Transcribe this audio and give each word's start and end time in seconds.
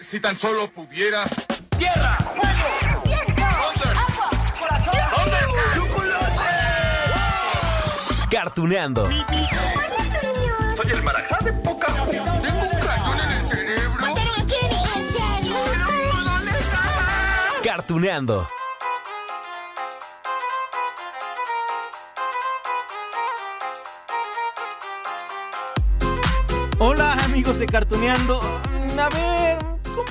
Si 0.00 0.20
tan 0.20 0.36
solo 0.38 0.70
pudiera. 0.70 1.24
¡Tierra! 1.76 2.16
¡Fuego! 2.18 3.02
¡Viento! 3.04 3.42
¡Agua! 3.44 4.30
¡Corazón! 4.58 4.94
¡Chocolate! 5.74 6.44
Cartuneando. 8.30 9.08
Soy 9.08 10.90
el 10.92 11.02
marajá 11.02 11.38
de 11.44 11.52
poca 11.52 11.86
Tengo 11.86 12.62
un 12.62 12.80
cañón 12.80 13.20
en 13.20 13.32
el 13.32 13.46
cerebro. 13.46 14.00
¿Mataron 14.00 14.40
a 14.40 14.46
Kenny? 14.46 14.82
¿En 14.94 15.12
serio? 15.12 15.56
¿Dónde 16.24 16.50
está? 16.52 16.80
Cartuneando. 17.64 18.48
Hola 26.78 27.14
amigos 27.24 27.58
de 27.58 27.66
Cartuneando. 27.66 28.40
A 28.40 29.08
ver, 29.10 29.58
¿cómo 29.58 29.67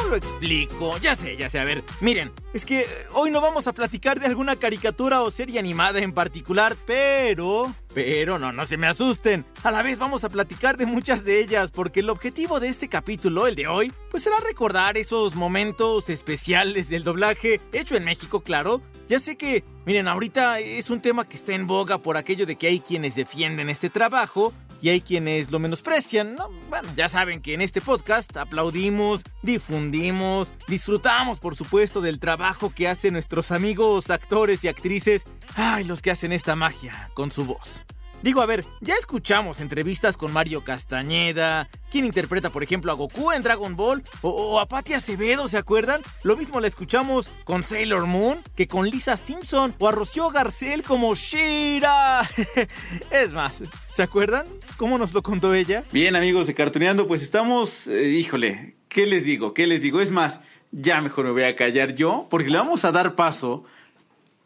lo 0.10 0.16
explico? 0.16 0.98
Ya 0.98 1.16
sé, 1.16 1.36
ya 1.38 1.50
sé, 1.50 1.60
a 1.60 1.64
ver. 1.64 1.84
Miren, 2.02 2.32
es 2.54 2.66
que 2.66 2.86
hoy 3.14 3.32
no 3.32 3.42
vamos 3.42 3.68
a 3.68 3.74
platicar 3.74 4.20
de 4.20 4.25
alguna 4.25 4.56
caricatura 4.56 5.21
o 5.21 5.32
serie 5.32 5.60
animada 5.60 6.00
en 6.00 6.14
particular, 6.14 6.75
pero... 6.86 7.74
Pero 7.93 8.38
no, 8.38 8.52
no 8.52 8.66
se 8.66 8.78
me 8.78 8.88
asusten. 8.88 9.46
A 9.64 9.71
la 9.71 9.82
vez 9.82 9.97
vamos 9.97 10.24
a 10.24 10.30
platicar 10.30 10.78
de 10.78 10.86
muchas 10.86 11.25
de 11.25 11.39
ellas, 11.42 11.71
porque 11.71 12.02
el 12.02 12.10
objetivo 12.10 12.60
de 12.60 12.70
este 12.70 12.88
capítulo, 12.88 13.47
el 13.47 13.56
de 13.56 13.68
hoy, 13.68 13.92
pues 14.11 14.24
será 14.24 14.38
recordar 14.39 14.97
esos 14.97 15.36
momentos 15.36 16.10
especiales 16.10 16.89
del 16.89 17.04
doblaje, 17.04 17.60
hecho 17.71 17.96
en 17.96 18.04
México, 18.04 18.42
claro. 18.42 18.82
Ya 19.08 19.19
sé 19.19 19.38
que, 19.38 19.64
miren, 19.86 20.08
ahorita 20.08 20.60
es 20.60 20.89
un 20.89 21.02
tema 21.02 21.28
que 21.28 21.38
está 21.38 21.54
en 21.54 21.66
boga 21.66 21.97
por 21.97 22.18
aquello 22.18 22.46
de 22.46 22.55
que 22.55 22.68
hay 22.68 22.82
quienes 22.82 23.16
defienden 23.16 23.69
este 23.69 23.89
trabajo, 23.89 24.54
y 24.82 24.90
hay 24.90 25.02
quienes 25.02 25.52
lo 25.52 25.60
menosprecian, 25.60 26.36
¿no? 26.36 26.50
Bueno, 26.70 26.90
ya 26.96 27.10
saben 27.10 27.42
que 27.42 27.54
en 27.54 27.62
este 27.62 27.82
podcast 27.82 28.36
aplaudimos, 28.38 29.24
difundimos, 29.42 30.54
disfrutamos, 30.68 31.40
por 31.40 31.56
supuesto, 31.56 32.02
del 32.02 32.20
trabajo 32.20 32.72
que 32.73 32.88
hacen 32.88 33.14
nuestros 33.14 33.52
amigos 33.52 34.09
actores 34.09 34.64
y 34.64 34.67
actrices, 34.67 35.25
ay, 35.56 35.84
los 35.84 36.02
que 36.02 36.11
hacen 36.11 36.31
esta 36.31 36.56
magia 36.56 37.09
con 37.14 37.31
su 37.31 37.45
voz. 37.45 37.86
Digo, 38.23 38.41
a 38.41 38.47
ver, 38.47 38.65
ya 38.81 38.95
escuchamos 38.95 39.59
entrevistas 39.59 40.17
con 40.17 40.33
Mario 40.33 40.63
Castañeda, 40.63 41.69
quien 41.91 42.03
interpreta, 42.03 42.49
por 42.49 42.63
ejemplo, 42.63 42.91
a 42.91 42.95
Goku 42.95 43.31
en 43.31 43.43
Dragon 43.43 43.75
Ball, 43.75 44.03
o, 44.21 44.29
o 44.29 44.59
a 44.59 44.67
Patti 44.67 44.93
Acevedo, 44.93 45.47
¿se 45.47 45.57
acuerdan? 45.57 46.01
Lo 46.23 46.35
mismo 46.35 46.59
la 46.59 46.67
escuchamos 46.67 47.29
con 47.43 47.63
Sailor 47.63 48.07
Moon 48.07 48.39
que 48.55 48.67
con 48.67 48.89
Lisa 48.89 49.17
Simpson, 49.17 49.75
o 49.77 49.88
a 49.88 49.91
Rocío 49.91 50.29
Garcel 50.29 50.81
como 50.81 51.13
Shira. 51.13 52.21
es 53.11 53.33
más, 53.33 53.63
¿se 53.88 54.03
acuerdan? 54.03 54.47
¿Cómo 54.77 54.97
nos 54.97 55.13
lo 55.13 55.21
contó 55.21 55.53
ella? 55.53 55.83
Bien, 55.91 56.15
amigos 56.15 56.47
de 56.47 56.55
Cartuneando, 56.55 57.07
pues 57.07 57.21
estamos, 57.21 57.88
eh, 57.88 58.09
híjole, 58.09 58.77
¿qué 58.89 59.05
les 59.05 59.25
digo? 59.25 59.53
¿Qué 59.53 59.67
les 59.67 59.83
digo? 59.83 60.01
Es 60.01 60.11
más, 60.11 60.41
ya 60.71 61.01
mejor 61.01 61.25
me 61.25 61.31
voy 61.31 61.43
a 61.43 61.55
callar 61.55 61.93
yo, 61.93 62.25
porque 62.31 62.49
le 62.49 62.57
vamos 62.57 62.83
a 62.83 62.91
dar 62.91 63.13
paso 63.13 63.63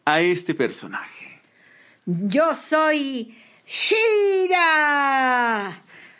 a 0.03 0.19
este 0.19 0.53
personaje. 0.53 1.41
Yo 2.05 2.55
soy 2.55 3.37
Shira. 3.73 4.65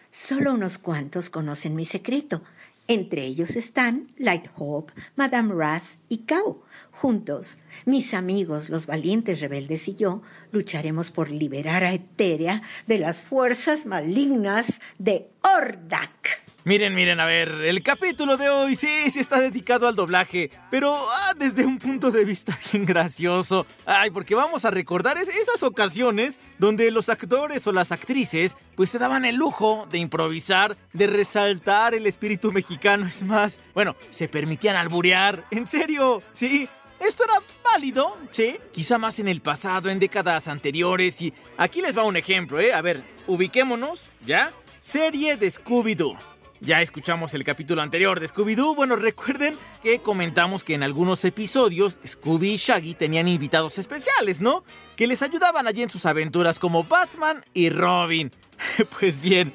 Solo 0.09 0.53
unos 0.53 0.77
cuantos 0.77 1.30
conocen 1.30 1.75
mi 1.75 1.85
secreto. 1.85 2.41
Entre 2.88 3.25
ellos 3.25 3.57
están 3.57 4.07
Light 4.16 4.45
Hope, 4.55 4.94
Madame 5.17 5.53
Raz 5.53 5.97
y 6.07 6.19
Kao. 6.19 6.63
Juntos, 6.91 7.59
mis 7.85 8.13
amigos, 8.13 8.69
los 8.69 8.85
valientes 8.85 9.41
rebeldes 9.41 9.89
y 9.89 9.95
yo, 9.95 10.22
lucharemos 10.53 11.11
por 11.11 11.29
liberar 11.29 11.83
a 11.83 11.91
Eteria 11.91 12.61
de 12.88 12.99
las 12.99 13.22
fuerzas 13.22 13.85
malignas 13.85 14.79
de 14.97 15.29
Ordak. 15.41 16.41
Miren, 16.64 16.94
miren, 16.94 17.20
a 17.20 17.26
ver, 17.26 17.50
el 17.50 17.81
capítulo 17.81 18.38
de 18.38 18.50
hoy 18.50 18.76
sí, 18.76 19.09
sí 19.09 19.20
está 19.20 19.40
dedicado 19.42 19.88
al 19.88 19.95
doblaje, 19.95 20.52
pero 20.70 20.95
ah, 21.09 21.34
desde 21.36 21.66
un 21.66 21.80
punto 21.80 22.12
de 22.12 22.23
vista 22.23 22.56
bien 22.72 22.86
gracioso. 22.86 23.66
Ay, 23.88 24.12
porque 24.12 24.36
vamos 24.36 24.64
a 24.64 24.70
recordar 24.70 25.18
es- 25.18 25.28
esas 25.30 25.64
ocasiones 25.64 26.40
donde 26.59 26.91
los 26.91 27.09
actores 27.09 27.66
o 27.66 27.72
las 27.72 27.91
actrices 27.91 28.56
pues 28.75 28.91
se 28.91 29.00
daban 29.00 29.25
el 29.25 29.38
lujo 29.38 29.88
de 29.91 29.97
improvisar, 29.97 30.78
de 30.94 31.08
resaltar 31.08 31.96
el 31.96 32.06
espíritu 32.06 32.52
mexicano. 32.52 33.08
Es 33.08 33.24
más, 33.24 33.59
bueno, 33.74 33.96
se 34.12 34.28
permitían 34.28 34.75
alburear. 34.75 35.44
En 35.50 35.66
serio, 35.66 36.22
sí. 36.31 36.69
Esto 37.00 37.24
era 37.24 37.41
válido, 37.64 38.16
sí. 38.30 38.58
Quizá 38.72 39.00
más 39.00 39.18
en 39.18 39.28
el 39.28 39.41
pasado, 39.41 39.90
en 39.90 39.97
décadas 39.97 40.47
anteriores. 40.47 41.19
Y 41.24 41.34
aquí 41.58 41.81
les 41.81 41.97
va 41.97 42.03
un 42.03 42.18
ejemplo, 42.18 42.59
¿eh? 42.59 42.72
A 42.72 42.81
ver, 42.81 43.03
ubiquémonos, 43.25 44.12
¿ya? 44.28 44.52
Serie 44.80 45.35
de 45.38 45.47
Scooby-Doo. 45.52 46.19
Ya 46.63 46.79
escuchamos 46.79 47.33
el 47.33 47.44
capítulo 47.44 47.81
anterior 47.81 48.19
de 48.19 48.27
Scooby-Doo. 48.27 48.75
Bueno, 48.75 48.95
recuerden 48.95 49.57
que 49.81 49.97
comentamos 49.97 50.63
que 50.63 50.75
en 50.75 50.83
algunos 50.83 51.25
episodios 51.25 51.97
Scooby 52.05 52.51
y 52.51 52.57
Shaggy 52.57 52.94
tenían 52.94 53.27
invitados 53.27 53.79
especiales, 53.79 54.41
¿no? 54.41 54.63
Que 54.95 55.07
les 55.07 55.23
ayudaban 55.23 55.66
allí 55.66 55.81
en 55.81 55.89
sus 55.89 56.05
aventuras 56.05 56.59
como 56.59 56.83
Batman 56.83 57.44
y 57.55 57.72
Robin. 57.72 58.31
pues 58.99 59.19
bien, 59.19 59.51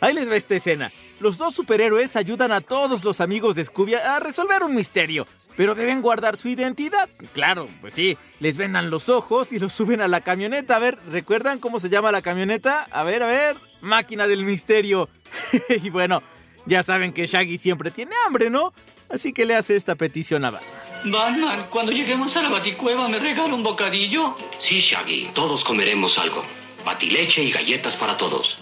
ahí 0.00 0.14
les 0.14 0.30
va 0.30 0.36
esta 0.36 0.54
escena. 0.54 0.92
Los 1.18 1.38
dos 1.38 1.56
superhéroes 1.56 2.14
ayudan 2.14 2.52
a 2.52 2.60
todos 2.60 3.02
los 3.02 3.20
amigos 3.20 3.56
de 3.56 3.64
Scooby 3.64 3.94
a 3.94 4.20
resolver 4.20 4.62
un 4.62 4.76
misterio, 4.76 5.26
pero 5.56 5.74
deben 5.74 6.02
guardar 6.02 6.38
su 6.38 6.46
identidad. 6.46 7.10
Claro, 7.32 7.68
pues 7.80 7.94
sí, 7.94 8.16
les 8.38 8.56
vendan 8.56 8.90
los 8.90 9.08
ojos 9.08 9.50
y 9.50 9.58
los 9.58 9.72
suben 9.72 10.00
a 10.02 10.06
la 10.06 10.20
camioneta. 10.20 10.76
A 10.76 10.78
ver, 10.78 11.00
¿recuerdan 11.10 11.58
cómo 11.58 11.80
se 11.80 11.90
llama 11.90 12.12
la 12.12 12.22
camioneta? 12.22 12.86
A 12.92 13.02
ver, 13.02 13.24
a 13.24 13.26
ver, 13.26 13.56
máquina 13.80 14.28
del 14.28 14.44
misterio. 14.44 15.08
y 15.82 15.90
bueno, 15.90 16.22
ya 16.66 16.82
saben 16.82 17.12
que 17.12 17.26
Shaggy 17.26 17.58
siempre 17.58 17.90
tiene 17.90 18.12
hambre, 18.26 18.50
¿no? 18.50 18.72
Así 19.08 19.32
que 19.32 19.46
le 19.46 19.54
hace 19.54 19.76
esta 19.76 19.94
petición 19.94 20.44
a 20.44 20.50
Batman. 20.50 20.72
Batman, 21.04 21.66
cuando 21.70 21.92
lleguemos 21.92 22.36
a 22.36 22.42
la 22.42 22.48
baticueva, 22.50 23.08
¿me 23.08 23.18
regala 23.18 23.54
un 23.54 23.62
bocadillo? 23.62 24.36
Sí, 24.60 24.80
Shaggy, 24.80 25.30
todos 25.34 25.64
comeremos 25.64 26.18
algo. 26.18 26.44
Batileche 26.84 27.42
y 27.42 27.50
galletas 27.50 27.96
para 27.96 28.16
todos. 28.16 28.58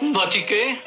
¿Bati 0.00 0.44
qué? 0.44 0.82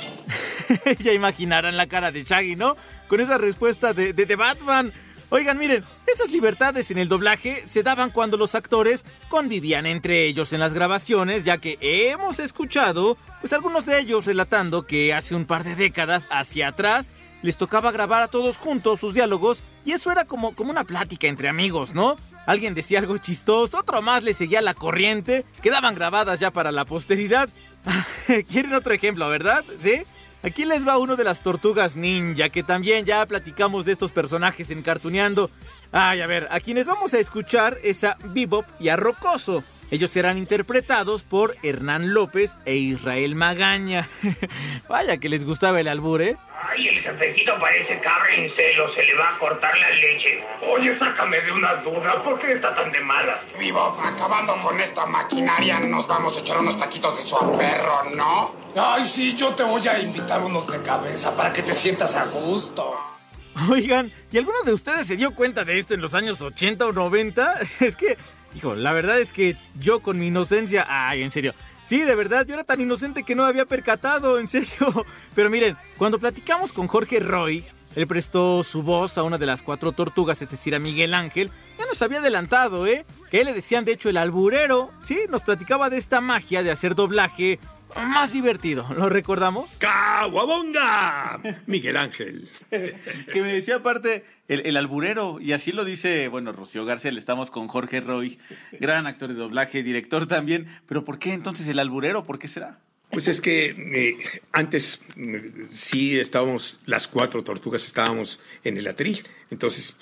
ya 1.00 1.14
imaginarán 1.14 1.78
la 1.78 1.88
cara 1.88 2.12
de 2.12 2.24
Shaggy, 2.24 2.56
¿no? 2.56 2.76
Con 3.08 3.22
esa 3.22 3.38
respuesta 3.38 3.94
de, 3.94 4.14
de, 4.14 4.26
de 4.26 4.36
Batman. 4.36 4.92
Oigan, 5.30 5.58
miren, 5.58 5.84
esas 6.06 6.32
libertades 6.32 6.92
en 6.92 6.98
el 6.98 7.08
doblaje 7.08 7.64
se 7.66 7.82
daban 7.82 8.12
cuando 8.12 8.38
los 8.38 8.54
actores 8.54 9.04
convivían 9.30 9.86
entre 9.86 10.26
ellos 10.26 10.54
en 10.54 10.60
las 10.60 10.74
grabaciones, 10.74 11.44
ya 11.44 11.58
que 11.58 11.78
hemos 11.82 12.40
escuchado, 12.40 13.18
pues 13.46 13.54
algunos 13.54 13.86
de 13.86 14.00
ellos 14.00 14.26
relatando 14.26 14.88
que 14.88 15.14
hace 15.14 15.36
un 15.36 15.46
par 15.46 15.64
de 15.64 15.76
décadas 15.76 16.26
hacia 16.32 16.70
atrás 16.70 17.12
les 17.44 17.58
tocaba 17.58 17.92
grabar 17.92 18.24
a 18.24 18.28
todos 18.28 18.58
juntos 18.58 19.00
sus 19.00 19.14
diálogos 19.14 19.62
y 19.86 19.92
eso 19.92 20.12
era 20.12 20.26
como, 20.26 20.56
como 20.56 20.72
una 20.72 20.84
plática 20.84 21.28
entre 21.28 21.48
amigos, 21.48 21.94
¿no? 21.94 22.18
Alguien 22.48 22.74
decía 22.74 22.98
algo 22.98 23.20
chistoso, 23.20 23.78
otro 23.78 24.02
más 24.02 24.24
le 24.24 24.34
seguía 24.34 24.64
la 24.64 24.74
corriente, 24.74 25.46
quedaban 25.62 25.94
grabadas 25.94 26.40
ya 26.40 26.50
para 26.50 26.72
la 26.72 26.86
posteridad. 26.86 27.48
¿Quieren 28.50 28.74
otro 28.74 28.94
ejemplo, 28.94 29.30
verdad? 29.30 29.64
¿Sí? 29.78 30.02
Aquí 30.42 30.66
les 30.66 30.88
va 30.88 30.98
uno 30.98 31.16
de 31.16 31.24
las 31.24 31.44
tortugas 31.44 31.96
ninja, 31.96 32.50
que 32.50 32.64
también 32.64 33.06
ya 33.06 33.24
platicamos 33.28 33.86
de 33.86 33.92
estos 33.92 34.12
personajes 34.12 34.72
en 34.72 34.82
Cartuneando. 34.82 35.52
Ay, 35.98 36.20
a 36.20 36.28
ver, 36.28 36.50
a 36.52 36.60
quienes 36.60 36.88
vamos 36.88 37.14
a 37.14 37.20
escuchar 37.20 37.78
es 37.82 38.04
a 38.04 38.18
Bebop 38.26 38.66
y 38.82 38.90
a 38.90 38.98
Rocoso. 38.98 39.64
Ellos 39.92 40.12
serán 40.12 40.38
interpretados 40.38 41.24
por 41.24 41.56
Hernán 41.64 42.14
López 42.14 42.58
e 42.66 42.76
Israel 42.76 43.36
Magaña. 43.36 44.06
Vaya 44.90 45.16
que 45.20 45.30
les 45.30 45.46
gustaba 45.46 45.80
el 45.80 45.88
albur, 45.88 46.22
¿eh? 46.22 46.36
Ay, 46.70 46.90
el 46.90 47.02
jefecito 47.02 47.54
parece 47.62 48.02
cabra 48.02 48.36
en 48.36 48.54
celo, 48.58 48.94
se 48.94 49.04
le 49.04 49.16
va 49.16 49.36
a 49.36 49.40
cortar 49.40 49.72
la 49.80 49.90
leche. 49.92 50.44
Oye, 50.68 51.00
sácame 51.00 51.40
de 51.40 51.52
una 51.54 51.76
duda, 51.76 52.22
¿por 52.26 52.42
qué 52.42 52.50
está 52.50 52.76
tan 52.76 52.92
de 52.92 53.00
malas? 53.00 53.40
Vivo, 53.58 53.98
acabando 54.04 54.58
con 54.62 54.78
esta 54.82 55.06
maquinaria, 55.06 55.80
nos 55.80 56.10
vamos 56.10 56.36
a 56.36 56.42
echar 56.42 56.58
unos 56.58 56.78
taquitos 56.78 57.18
de 57.18 57.24
su 57.24 57.38
perro, 57.58 58.04
¿no? 58.14 58.54
Ay, 58.76 59.02
sí, 59.02 59.34
yo 59.34 59.56
te 59.56 59.64
voy 59.64 59.88
a 59.88 59.98
invitar 59.98 60.42
unos 60.42 60.68
de 60.68 60.82
cabeza 60.82 61.34
para 61.38 61.54
que 61.54 61.62
te 61.62 61.74
sientas 61.74 62.18
a 62.18 62.26
gusto. 62.26 63.15
Oigan, 63.70 64.12
¿y 64.32 64.38
alguno 64.38 64.58
de 64.66 64.74
ustedes 64.74 65.08
se 65.08 65.16
dio 65.16 65.34
cuenta 65.34 65.64
de 65.64 65.80
esto 65.80 65.94
en 65.94 66.02
los 66.02 66.14
años 66.14 66.42
80 66.42 66.88
o 66.88 66.92
90? 66.92 67.60
Es 67.80 67.96
que, 67.96 68.18
hijo, 68.56 68.76
la 68.76 68.92
verdad 68.92 69.20
es 69.20 69.32
que 69.32 69.58
yo 69.80 70.02
con 70.02 70.20
mi 70.20 70.28
inocencia, 70.28 70.86
ay, 70.90 71.22
en 71.22 71.32
serio. 71.32 71.54
Sí, 71.84 72.02
de 72.02 72.16
verdad, 72.16 72.46
yo 72.46 72.56
era 72.56 72.64
tan 72.64 72.82
inocente 72.82 73.24
que 73.24 73.36
no 73.36 73.46
había 73.46 73.66
percatado, 73.66 74.40
en 74.40 74.48
serio. 74.48 75.06
Pero 75.36 75.50
miren, 75.50 75.78
cuando 75.98 76.20
platicamos 76.20 76.74
con 76.74 76.88
Jorge 76.88 77.20
Roy, 77.20 77.64
él 77.96 78.08
prestó 78.08 78.64
su 78.64 78.84
voz 78.84 79.18
a 79.18 79.24
una 79.24 79.38
de 79.38 79.46
las 79.46 79.62
cuatro 79.62 79.94
tortugas, 79.94 80.42
es 80.42 80.50
decir, 80.50 80.76
a 80.76 80.80
Miguel 80.80 81.14
Ángel. 81.14 81.52
Ya 81.80 81.86
nos 81.86 82.02
había 82.02 82.20
adelantado, 82.20 82.86
¿eh? 82.88 83.06
Que 83.30 83.40
él 83.40 83.46
le 83.46 83.54
decían, 83.54 83.86
de 83.86 83.94
hecho, 83.94 84.10
el 84.10 84.18
alburero. 84.18 84.92
Sí, 85.02 85.20
nos 85.30 85.44
platicaba 85.44 85.90
de 85.90 85.98
esta 85.98 86.20
magia 86.20 86.64
de 86.64 86.72
hacer 86.72 86.96
doblaje 86.96 87.60
más 87.96 88.34
divertido. 88.34 88.88
¿Lo 88.96 89.10
recordamos? 89.10 89.78
¡Caguabonga! 89.78 91.40
Miguel 91.66 91.98
Ángel. 91.98 92.50
que 92.70 93.42
me 93.42 93.54
decía 93.54 93.78
aparte 93.78 94.26
el, 94.48 94.66
el 94.66 94.78
alburero, 94.78 95.40
y 95.40 95.54
así 95.54 95.72
lo 95.72 95.86
dice, 95.86 96.28
bueno, 96.28 96.52
Rocío 96.52 96.86
García, 96.86 97.12
estamos 97.12 97.52
con 97.52 97.68
Jorge 97.68 98.02
Roy, 98.02 98.40
gran 98.80 99.08
actor 99.08 99.30
de 99.30 99.36
doblaje, 99.36 99.84
director 99.84 100.28
también, 100.28 100.68
pero 100.88 101.06
¿por 101.06 101.20
qué 101.20 101.34
entonces 101.34 101.68
el 101.68 101.80
alburero? 101.80 102.26
¿Por 102.26 102.40
qué 102.40 102.48
será? 102.48 102.80
Pues 103.12 103.28
es 103.28 103.40
que 103.40 103.68
eh, 103.70 104.42
antes 104.52 105.02
mm, 105.16 105.70
sí 105.70 106.20
estábamos, 106.20 106.80
las 106.86 107.08
cuatro 107.08 107.44
tortugas 107.44 107.86
estábamos 107.86 108.42
en 108.64 108.78
el 108.78 108.88
atril. 108.88 109.26
Entonces, 109.52 109.98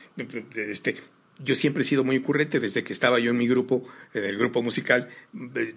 este, 0.55 0.97
yo 1.39 1.55
siempre 1.55 1.83
he 1.83 1.85
sido 1.85 2.03
muy 2.03 2.17
ocurrente 2.17 2.59
desde 2.59 2.83
que 2.83 2.93
estaba 2.93 3.19
yo 3.19 3.31
en 3.31 3.37
mi 3.37 3.47
grupo, 3.47 3.87
en 4.13 4.23
el 4.23 4.37
grupo 4.37 4.61
musical, 4.61 5.09
eh, 5.55 5.73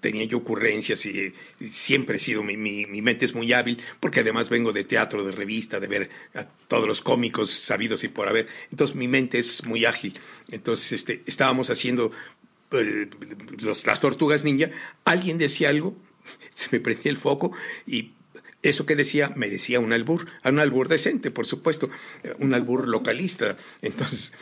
tenía 0.00 0.24
yo 0.24 0.38
ocurrencias 0.38 1.06
y, 1.06 1.34
siempre 1.66 2.16
he 2.16 2.20
sido, 2.20 2.42
mi, 2.42 2.56
mi, 2.56 2.86
mi, 2.86 3.00
mente 3.00 3.24
es 3.24 3.34
muy 3.34 3.52
hábil, 3.52 3.80
porque 3.98 4.20
además 4.20 4.50
vengo 4.50 4.72
de 4.72 4.84
teatro, 4.84 5.24
de 5.24 5.32
revista, 5.32 5.80
de 5.80 5.88
ver 5.88 6.10
a 6.34 6.44
todos 6.44 6.86
los 6.86 7.00
cómicos 7.00 7.50
sabidos 7.50 8.04
y 8.04 8.08
por 8.08 8.28
haber. 8.28 8.48
Entonces 8.70 8.94
mi 8.94 9.08
mente 9.08 9.38
es 9.38 9.64
muy 9.64 9.84
ágil. 9.84 10.18
Entonces 10.50 10.92
este, 10.92 11.22
estábamos 11.26 11.70
haciendo 11.70 12.12
eh, 12.72 13.08
los, 13.58 13.86
las 13.86 14.00
tortugas 14.00 14.44
ninja, 14.44 14.70
alguien 15.04 15.38
decía 15.38 15.70
algo, 15.70 15.96
se 16.54 16.68
me 16.72 16.80
prendía 16.80 17.10
el 17.10 17.18
foco 17.18 17.52
y 17.86 18.12
eso 18.62 18.86
que 18.86 18.96
decía 18.96 19.32
merecía 19.36 19.80
un 19.80 19.92
albur, 19.92 20.26
un 20.44 20.58
albur 20.58 20.88
decente, 20.88 21.30
por 21.30 21.46
supuesto, 21.46 21.90
un 22.38 22.54
albur 22.54 22.88
localista. 22.88 23.56
Entonces, 23.82 24.32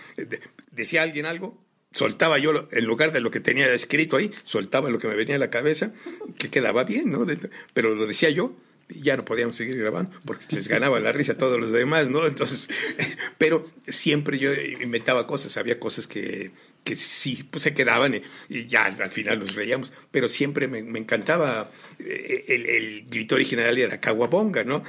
decía 0.70 1.02
alguien 1.02 1.26
algo, 1.26 1.62
soltaba 1.92 2.38
yo, 2.38 2.68
en 2.70 2.84
lugar 2.84 3.12
de 3.12 3.20
lo 3.20 3.30
que 3.30 3.40
tenía 3.40 3.72
escrito 3.72 4.16
ahí, 4.16 4.32
soltaba 4.44 4.90
lo 4.90 4.98
que 4.98 5.08
me 5.08 5.14
venía 5.14 5.36
a 5.36 5.38
la 5.38 5.50
cabeza, 5.50 5.92
que 6.38 6.50
quedaba 6.50 6.84
bien, 6.84 7.10
¿no? 7.10 7.26
Pero 7.74 7.94
lo 7.94 8.06
decía 8.06 8.30
yo, 8.30 8.56
y 8.88 9.02
ya 9.02 9.16
no 9.16 9.24
podíamos 9.24 9.56
seguir 9.56 9.76
grabando 9.76 10.10
porque 10.24 10.44
les 10.54 10.66
ganaba 10.66 10.98
la 10.98 11.12
risa 11.12 11.32
a 11.32 11.38
todos 11.38 11.60
los 11.60 11.72
demás, 11.72 12.08
¿no? 12.08 12.26
Entonces, 12.26 12.68
pero 13.38 13.66
siempre 13.86 14.38
yo 14.38 14.52
inventaba 14.54 15.26
cosas, 15.26 15.56
había 15.56 15.78
cosas 15.78 16.06
que, 16.06 16.52
que 16.88 16.96
sí 16.96 17.44
pues, 17.50 17.64
se 17.64 17.74
quedaban 17.74 18.14
y, 18.48 18.66
ya 18.66 18.86
al 18.86 19.10
final 19.10 19.40
nos 19.40 19.54
reíamos, 19.54 19.92
pero 20.10 20.26
siempre 20.26 20.68
me, 20.68 20.82
me 20.82 20.98
encantaba, 20.98 21.70
eh, 21.98 22.44
el, 22.48 22.66
el, 22.66 23.04
grito 23.10 23.34
original 23.34 23.76
era 23.76 24.00
Caguabonga, 24.00 24.64
¿no? 24.64 24.82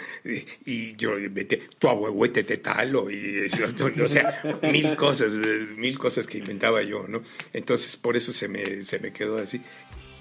Y, 0.65 0.95
yo 0.95 1.11
metí 1.29 1.57
tu 1.77 1.89
abuehuete 1.89 2.45
te 2.45 2.55
talo, 2.57 3.11
y 3.11 3.49
o 4.01 4.07
sea, 4.07 4.41
mil 4.71 4.95
cosas, 4.95 5.33
mil 5.75 5.99
cosas 5.99 6.25
que 6.25 6.37
inventaba 6.37 6.81
yo, 6.83 7.05
¿no? 7.09 7.21
Entonces 7.51 7.97
por 7.97 8.15
eso 8.15 8.31
se 8.31 8.47
me, 8.47 8.83
se 8.83 8.99
me 8.99 9.11
quedó 9.11 9.37
así. 9.37 9.61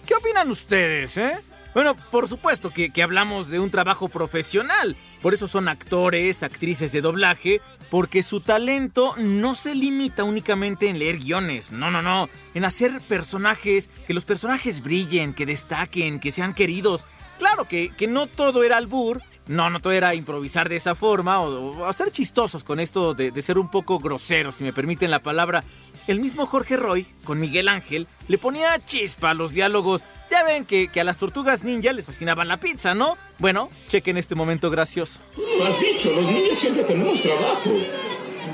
¿Qué 0.05 0.15
opinan 0.15 0.51
ustedes, 0.51 1.17
eh? 1.17 1.39
Bueno, 1.75 1.95
por 2.11 2.27
supuesto 2.29 2.73
que, 2.73 2.91
que, 2.91 3.05
hablamos 3.05 3.51
de 3.51 3.61
un 3.61 3.71
trabajo 3.71 4.09
profesional. 4.09 4.97
Por 5.23 5.33
eso 5.33 5.47
son 5.47 5.69
actores, 5.69 6.43
actrices 6.43 6.91
de 6.91 7.03
doblaje, 7.03 7.61
porque 7.91 8.23
su 8.23 8.41
talento 8.41 9.15
no 9.17 9.55
se 9.55 9.75
limita 9.75 10.25
únicamente 10.25 10.89
en 10.89 10.99
leer 10.99 11.19
guiones. 11.19 11.73
No, 11.73 11.91
no, 11.91 12.03
no. 12.03 12.29
En 12.55 12.65
hacer 12.65 13.01
personajes, 13.03 13.91
que 14.07 14.15
los 14.15 14.25
personajes 14.25 14.83
brillen, 14.83 15.35
que 15.35 15.47
destaquen, 15.47 16.21
que 16.21 16.33
sean 16.33 16.55
queridos. 16.55 17.07
Claro 17.39 17.67
que, 17.67 17.91
que 17.91 18.07
no 18.09 18.27
todo 18.27 18.63
era 18.65 18.77
albur. 18.77 19.23
No, 19.47 19.71
no 19.71 19.81
todo 19.81 19.95
era 19.95 20.15
improvisar 20.15 20.69
de 20.69 20.77
esa 20.77 20.95
forma 20.95 21.41
o, 21.41 21.79
o 21.79 21.85
hacer 21.87 22.11
chistosos 22.11 22.65
con 22.65 22.81
esto 22.81 23.15
de, 23.15 23.31
de 23.31 23.43
ser 23.43 23.59
un 23.59 23.71
poco 23.71 23.99
groseros, 23.99 24.57
si 24.57 24.65
me 24.65 24.75
permiten 24.75 25.11
la 25.11 25.23
palabra. 25.23 25.65
El 26.07 26.21
mismo 26.21 26.47
Jorge 26.47 26.77
Roy, 26.77 27.07
con 27.25 27.41
Miguel 27.41 27.69
Ángel, 27.69 28.07
le 28.29 28.39
ponía 28.39 28.79
chispa 28.85 29.31
a 29.31 29.35
los 29.35 29.53
diálogos 29.53 30.05
ya 30.31 30.45
ven 30.45 30.65
que, 30.65 30.89
que, 30.89 31.01
a 31.01 31.05
las 31.05 31.17
tortugas 31.17 31.65
ninja 31.65 31.93
les 31.93 32.07
fascinaba 32.07 32.45
la 32.45 32.59
pizza, 32.59 32.95
¿no? 32.95 33.17
Bueno, 33.39 33.71
chequen 33.89 34.17
este 34.17 34.35
momento 34.35 34.71
gracioso. 34.71 35.21
Lo 35.37 35.65
has 35.65 35.81
dicho, 35.81 36.13
los 36.13 36.31
ninjas 36.31 36.59
siempre 36.59 36.85
tenemos 36.85 37.21
trabajo. 37.23 37.73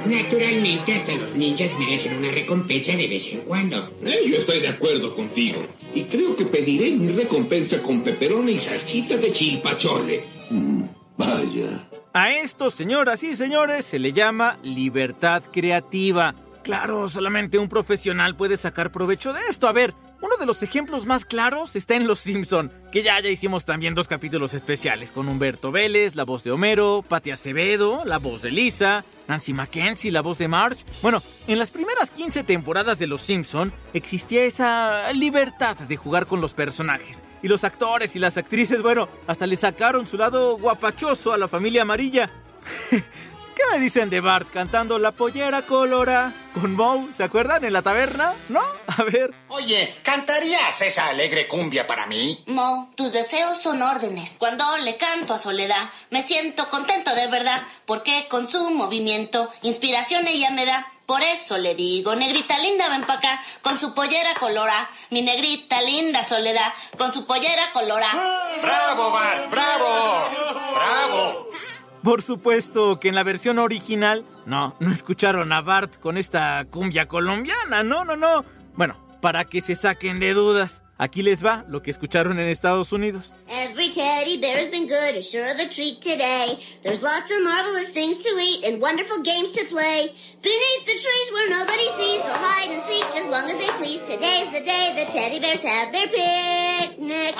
Naturalmente, 0.06 0.92
hasta 0.92 1.14
los 1.14 1.34
ninjas 1.34 1.78
merecen 1.78 2.18
una 2.18 2.30
recompensa 2.30 2.96
de 2.96 3.08
vez 3.08 3.32
en 3.32 3.40
cuando. 3.40 3.90
Eh, 4.04 4.28
yo 4.28 4.36
estoy 4.36 4.60
de 4.60 4.68
acuerdo 4.68 5.14
contigo. 5.14 5.66
Y 5.94 6.02
creo 6.04 6.36
que 6.36 6.44
pediré 6.44 6.90
mi 6.90 7.12
recompensa 7.12 7.82
con 7.82 8.02
peperón 8.02 8.48
y 8.48 8.60
salsita 8.60 9.16
de 9.16 9.32
chilpachole. 9.32 10.24
Mm, 10.50 10.84
vaya. 11.16 11.88
A 12.12 12.32
esto, 12.32 12.70
señoras 12.70 13.22
y 13.22 13.34
señores, 13.34 13.86
se 13.86 13.98
le 13.98 14.12
llama 14.12 14.58
libertad 14.62 15.42
creativa. 15.50 16.34
Claro, 16.62 17.08
solamente 17.08 17.58
un 17.58 17.68
profesional 17.68 18.36
puede 18.36 18.56
sacar 18.56 18.92
provecho 18.92 19.32
de 19.32 19.40
esto. 19.48 19.68
A 19.68 19.72
ver, 19.72 19.94
uno 20.20 20.36
de 20.38 20.46
los 20.46 20.62
ejemplos 20.62 21.06
más 21.06 21.24
claros 21.24 21.76
está 21.76 21.94
en 21.96 22.06
Los 22.06 22.20
Simpson, 22.20 22.72
que 22.90 23.02
ya 23.02 23.20
ya 23.20 23.28
hicimos 23.28 23.64
también 23.64 23.94
dos 23.94 24.08
capítulos 24.08 24.54
especiales 24.54 25.10
con 25.10 25.28
Humberto 25.28 25.72
Vélez, 25.72 26.14
la 26.14 26.24
voz 26.24 26.44
de 26.44 26.50
Homero, 26.50 27.04
Patti 27.06 27.30
Acevedo, 27.30 28.04
la 28.04 28.18
voz 28.18 28.42
de 28.42 28.50
Lisa, 28.50 29.04
Nancy 29.28 29.52
Mackenzie, 29.52 30.10
la 30.10 30.22
voz 30.22 30.38
de 30.38 30.48
Marge. 30.48 30.84
Bueno, 31.02 31.22
en 31.46 31.58
las 31.58 31.70
primeras 31.70 32.10
15 32.10 32.44
temporadas 32.44 32.98
de 32.98 33.06
Los 33.06 33.22
Simpson 33.22 33.72
existía 33.92 34.44
esa 34.44 35.12
libertad 35.12 35.76
de 35.76 35.96
jugar 35.96 36.26
con 36.26 36.40
los 36.40 36.54
personajes. 36.54 37.24
Y 37.42 37.48
los 37.48 37.64
actores 37.64 38.16
y 38.16 38.18
las 38.18 38.36
actrices, 38.36 38.82
bueno, 38.82 39.08
hasta 39.26 39.46
le 39.46 39.56
sacaron 39.56 40.06
su 40.06 40.16
lado 40.16 40.56
guapachoso 40.58 41.32
a 41.32 41.38
la 41.38 41.48
familia 41.48 41.82
amarilla. 41.82 42.30
¿Qué 42.90 43.62
me 43.70 43.78
dicen 43.78 44.10
de 44.10 44.20
Bart 44.20 44.48
cantando 44.52 44.98
La 44.98 45.12
pollera 45.12 45.62
colora 45.62 46.32
con 46.54 46.74
Moe? 46.74 47.12
¿Se 47.14 47.22
acuerdan? 47.22 47.64
En 47.64 47.72
la 47.72 47.82
taberna, 47.82 48.34
¿no? 48.48 48.60
A 48.96 49.02
ver. 49.04 49.34
Oye, 49.48 49.96
¿cantarías 50.02 50.80
esa 50.82 51.08
alegre 51.08 51.48
cumbia 51.48 51.86
para 51.86 52.06
mí? 52.06 52.42
Moe, 52.46 52.88
tus 52.96 53.12
deseos 53.12 53.60
son 53.60 53.82
órdenes. 53.82 54.36
Cuando 54.38 54.64
le 54.78 54.96
canto 54.96 55.34
a 55.34 55.38
Soledad, 55.38 55.90
me 56.10 56.22
siento 56.22 56.68
contento 56.70 57.14
de 57.14 57.26
verdad, 57.28 57.62
porque 57.86 58.26
con 58.28 58.46
su 58.46 58.70
movimiento, 58.70 59.50
inspiración 59.62 60.26
ella 60.26 60.50
me 60.50 60.66
da. 60.66 60.90
Por 61.06 61.20
eso 61.22 61.58
le 61.58 61.74
digo, 61.74 62.14
negrita 62.14 62.58
linda, 62.60 62.88
ven 62.88 63.04
pa' 63.04 63.14
acá, 63.14 63.40
con 63.60 63.76
su 63.78 63.94
pollera 63.94 64.32
colora. 64.40 64.88
Mi 65.10 65.20
negrita 65.20 65.82
linda 65.82 66.24
Soledad, 66.24 66.72
con 66.96 67.12
su 67.12 67.26
pollera 67.26 67.72
colora. 67.72 68.10
¡Bravo, 68.62 69.10
Bart! 69.10 69.50
¡Bravo! 69.50 70.30
¡Bravo! 70.74 71.48
Por 72.02 72.22
supuesto 72.22 73.00
que 73.00 73.08
en 73.08 73.14
la 73.14 73.22
versión 73.22 73.58
original, 73.58 74.26
no, 74.46 74.76
no 74.78 74.90
escucharon 74.90 75.52
a 75.52 75.62
Bart 75.62 75.98
con 76.00 76.18
esta 76.18 76.66
cumbia 76.70 77.08
colombiana, 77.08 77.82
no, 77.82 78.04
no, 78.04 78.16
no. 78.16 78.44
Bueno, 78.76 78.96
para 79.20 79.44
que 79.44 79.60
se 79.60 79.76
saquen 79.76 80.18
de 80.18 80.34
dudas, 80.34 80.82
aquí 80.98 81.22
les 81.22 81.44
va 81.44 81.64
lo 81.68 81.80
que 81.80 81.90
escucharon 81.90 82.38
en 82.40 82.48
Estados 82.48 82.92
Unidos. 82.92 83.36
Every 83.48 83.90
teddy 83.90 84.40
bear 84.40 84.58
has 84.58 84.70
been 84.70 84.88
good, 84.88 85.16
as 85.16 85.30
sure 85.30 85.54
the 85.56 85.68
treat 85.72 86.00
today. 86.00 86.58
There's 86.82 87.00
lots 87.00 87.30
of 87.30 87.44
marvelous 87.44 87.90
things 87.90 88.18
to 88.18 88.30
eat 88.40 88.64
and 88.64 88.82
wonderful 88.82 89.22
games 89.22 89.52
to 89.52 89.64
play. 89.70 90.12
Beneath 90.42 90.84
the 90.86 90.98
trees 90.98 91.28
where 91.32 91.50
nobody 91.50 91.88
sees, 91.96 92.20
they'll 92.22 92.36
hide 92.36 92.70
and 92.70 92.82
seek 92.82 93.06
as 93.16 93.28
long 93.30 93.44
as 93.44 93.56
they 93.58 93.70
please. 93.78 94.00
Today's 94.10 94.50
the 94.50 94.64
day 94.66 94.92
the 94.94 95.06
teddy 95.12 95.38
bears 95.38 95.62
have 95.62 95.92
their 95.92 96.08
picnic. 96.08 97.34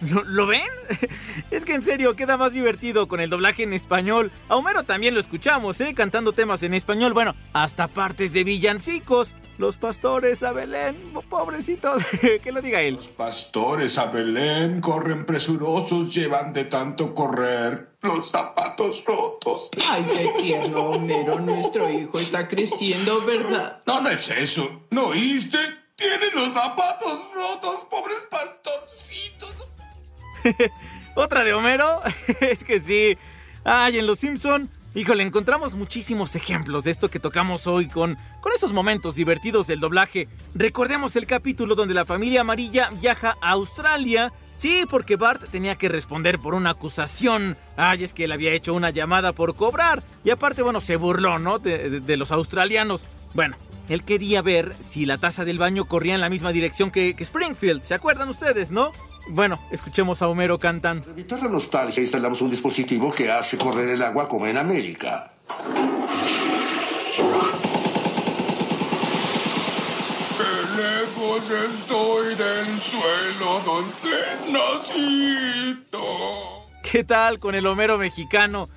¿Lo, 0.00 0.24
¿Lo, 0.24 0.46
ven? 0.46 0.62
Es 1.50 1.66
que 1.66 1.74
en 1.74 1.82
serio 1.82 2.16
queda 2.16 2.38
más 2.38 2.54
divertido 2.54 3.06
con 3.06 3.20
el 3.20 3.28
doblaje 3.28 3.64
en 3.64 3.74
español. 3.74 4.32
A 4.48 4.56
Homero 4.56 4.84
también 4.84 5.12
lo 5.12 5.20
escuchamos, 5.20 5.78
¿eh? 5.82 5.92
Cantando 5.94 6.32
temas 6.32 6.62
en 6.62 6.72
español. 6.72 7.12
Bueno, 7.12 7.36
hasta 7.52 7.86
partes 7.86 8.32
de 8.32 8.44
villancicos. 8.44 9.34
Los 9.60 9.76
pastores 9.76 10.42
a 10.42 10.54
Belén, 10.54 11.12
pobrecitos. 11.28 12.02
que 12.42 12.50
lo 12.50 12.62
diga 12.62 12.80
él. 12.80 12.94
Los 12.94 13.08
pastores 13.08 13.98
a 13.98 14.06
Belén 14.06 14.80
corren 14.80 15.26
presurosos, 15.26 16.14
llevan 16.14 16.54
de 16.54 16.64
tanto 16.64 17.14
correr 17.14 17.90
los 18.00 18.30
zapatos 18.30 19.04
rotos. 19.04 19.68
Ay, 19.90 20.06
qué 20.16 20.42
tierno, 20.42 20.84
Homero. 20.84 21.38
Nuestro 21.40 21.90
hijo 21.90 22.18
está 22.18 22.48
creciendo, 22.48 23.22
¿verdad? 23.26 23.82
No, 23.84 24.00
no 24.00 24.08
es 24.08 24.30
eso. 24.30 24.84
¿No 24.88 25.08
oíste? 25.08 25.58
Tienen 25.94 26.30
los 26.34 26.54
zapatos 26.54 27.20
rotos, 27.34 27.80
pobres 27.90 28.26
pastorcitos. 28.30 29.54
¿Otra 31.16 31.44
de 31.44 31.52
Homero? 31.52 32.00
es 32.40 32.64
que 32.64 32.80
sí. 32.80 33.18
Ay, 33.64 33.98
en 33.98 34.06
Los 34.06 34.20
Simpson, 34.20 34.70
híjole, 34.94 35.22
encontramos 35.22 35.76
muchísimos 35.76 36.34
ejemplos 36.36 36.84
de 36.84 36.90
esto 36.90 37.10
que 37.10 37.20
tocamos 37.20 37.66
hoy 37.66 37.88
con, 37.88 38.18
con 38.40 38.52
esos 38.52 38.72
momentos 38.72 39.14
divertidos 39.14 39.66
del 39.66 39.80
doblaje. 39.80 40.28
Recordemos 40.54 41.16
el 41.16 41.26
capítulo 41.26 41.74
donde 41.74 41.94
la 41.94 42.04
familia 42.04 42.42
amarilla 42.42 42.90
viaja 43.00 43.36
a 43.40 43.50
Australia. 43.52 44.32
Sí, 44.56 44.84
porque 44.90 45.16
Bart 45.16 45.48
tenía 45.50 45.76
que 45.76 45.88
responder 45.88 46.38
por 46.38 46.54
una 46.54 46.70
acusación. 46.70 47.56
Ay, 47.76 48.04
es 48.04 48.12
que 48.12 48.24
él 48.24 48.32
había 48.32 48.52
hecho 48.52 48.74
una 48.74 48.90
llamada 48.90 49.32
por 49.32 49.56
cobrar. 49.56 50.02
Y 50.22 50.30
aparte, 50.30 50.62
bueno, 50.62 50.80
se 50.80 50.96
burló, 50.96 51.38
¿no? 51.38 51.58
De, 51.58 52.16
los 52.18 52.30
australianos. 52.30 53.06
Bueno, 53.32 53.56
él 53.88 54.04
quería 54.04 54.42
ver 54.42 54.76
si 54.80 55.06
la 55.06 55.18
taza 55.18 55.46
del 55.46 55.58
baño 55.58 55.86
corría 55.86 56.14
en 56.14 56.20
la 56.20 56.28
misma 56.28 56.52
dirección 56.52 56.90
que 56.90 57.16
Springfield. 57.18 57.84
¿Se 57.84 57.94
acuerdan 57.94 58.28
ustedes, 58.28 58.70
no? 58.70 58.92
Bueno, 59.32 59.60
escuchemos 59.70 60.22
a 60.22 60.28
Homero 60.28 60.58
cantando. 60.58 61.02
Para 61.04 61.12
evitar 61.12 61.40
la 61.40 61.48
nostalgia, 61.48 62.02
instalamos 62.02 62.40
un 62.42 62.50
dispositivo 62.50 63.12
que 63.12 63.30
hace 63.30 63.56
correr 63.56 63.90
el 63.90 64.02
agua 64.02 64.28
como 64.28 64.46
en 64.46 64.56
América. 64.56 65.32
¡Qué 70.36 70.82
lejos 70.82 71.50
estoy 71.50 72.34
del 72.34 72.80
suelo 72.80 73.60
donde 73.64 74.18
nacito! 74.50 76.00
¿Qué 76.82 77.04
tal 77.04 77.38
con 77.38 77.54
el 77.54 77.66
Homero 77.66 77.98
mexicano? 77.98 78.68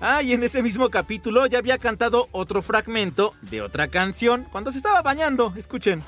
Ah, 0.00 0.22
y 0.22 0.32
en 0.32 0.42
ese 0.42 0.62
mismo 0.62 0.88
capítulo 0.88 1.44
ya 1.46 1.58
había 1.58 1.76
cantado 1.76 2.28
otro 2.32 2.62
fragmento 2.62 3.34
de 3.42 3.60
otra 3.60 3.88
canción 3.88 4.46
cuando 4.50 4.72
se 4.72 4.78
estaba 4.78 5.02
bañando. 5.02 5.52
Escuchen. 5.56 6.02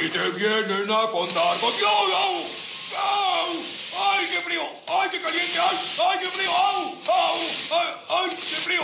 Y 0.00 0.08
te 0.10 0.30
vienen 0.30 0.88
a 0.92 1.10
contar 1.10 1.58
con 1.58 1.76
Dios. 1.76 1.90
¡Au! 2.96 3.56
¡Ay, 3.96 4.28
qué 4.30 4.40
frío! 4.42 4.62
¡Ay, 4.86 5.08
qué 5.10 5.20
caliente! 5.20 5.58
¡Ay, 5.58 6.18
qué 6.20 6.26
frío! 6.26 6.50
¡Au! 6.52 6.98
¡Au! 7.08 7.38
¡Ay, 7.72 7.94
ay 8.10 8.30
qué 8.30 8.56
frío! 8.56 8.82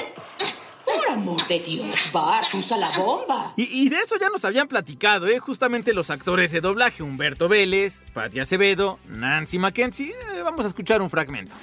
Por 0.86 1.12
amor 1.12 1.46
de 1.48 1.60
Dios, 1.60 2.10
Bart, 2.12 2.52
usa 2.54 2.76
la 2.76 2.90
bomba. 2.90 3.52
Y, 3.56 3.84
y 3.84 3.88
de 3.88 3.96
eso 3.96 4.16
ya 4.20 4.28
nos 4.28 4.44
habían 4.44 4.68
platicado, 4.68 5.26
¿eh? 5.26 5.38
Justamente 5.38 5.94
los 5.94 6.10
actores 6.10 6.52
de 6.52 6.60
doblaje, 6.60 7.02
Humberto 7.02 7.48
Vélez, 7.48 8.02
Patti 8.12 8.40
Acevedo, 8.40 8.98
Nancy 9.08 9.58
Mackenzie. 9.58 10.10
Eh, 10.10 10.42
vamos 10.42 10.64
a 10.64 10.68
escuchar 10.68 11.00
un 11.02 11.10
fragmento. 11.10 11.54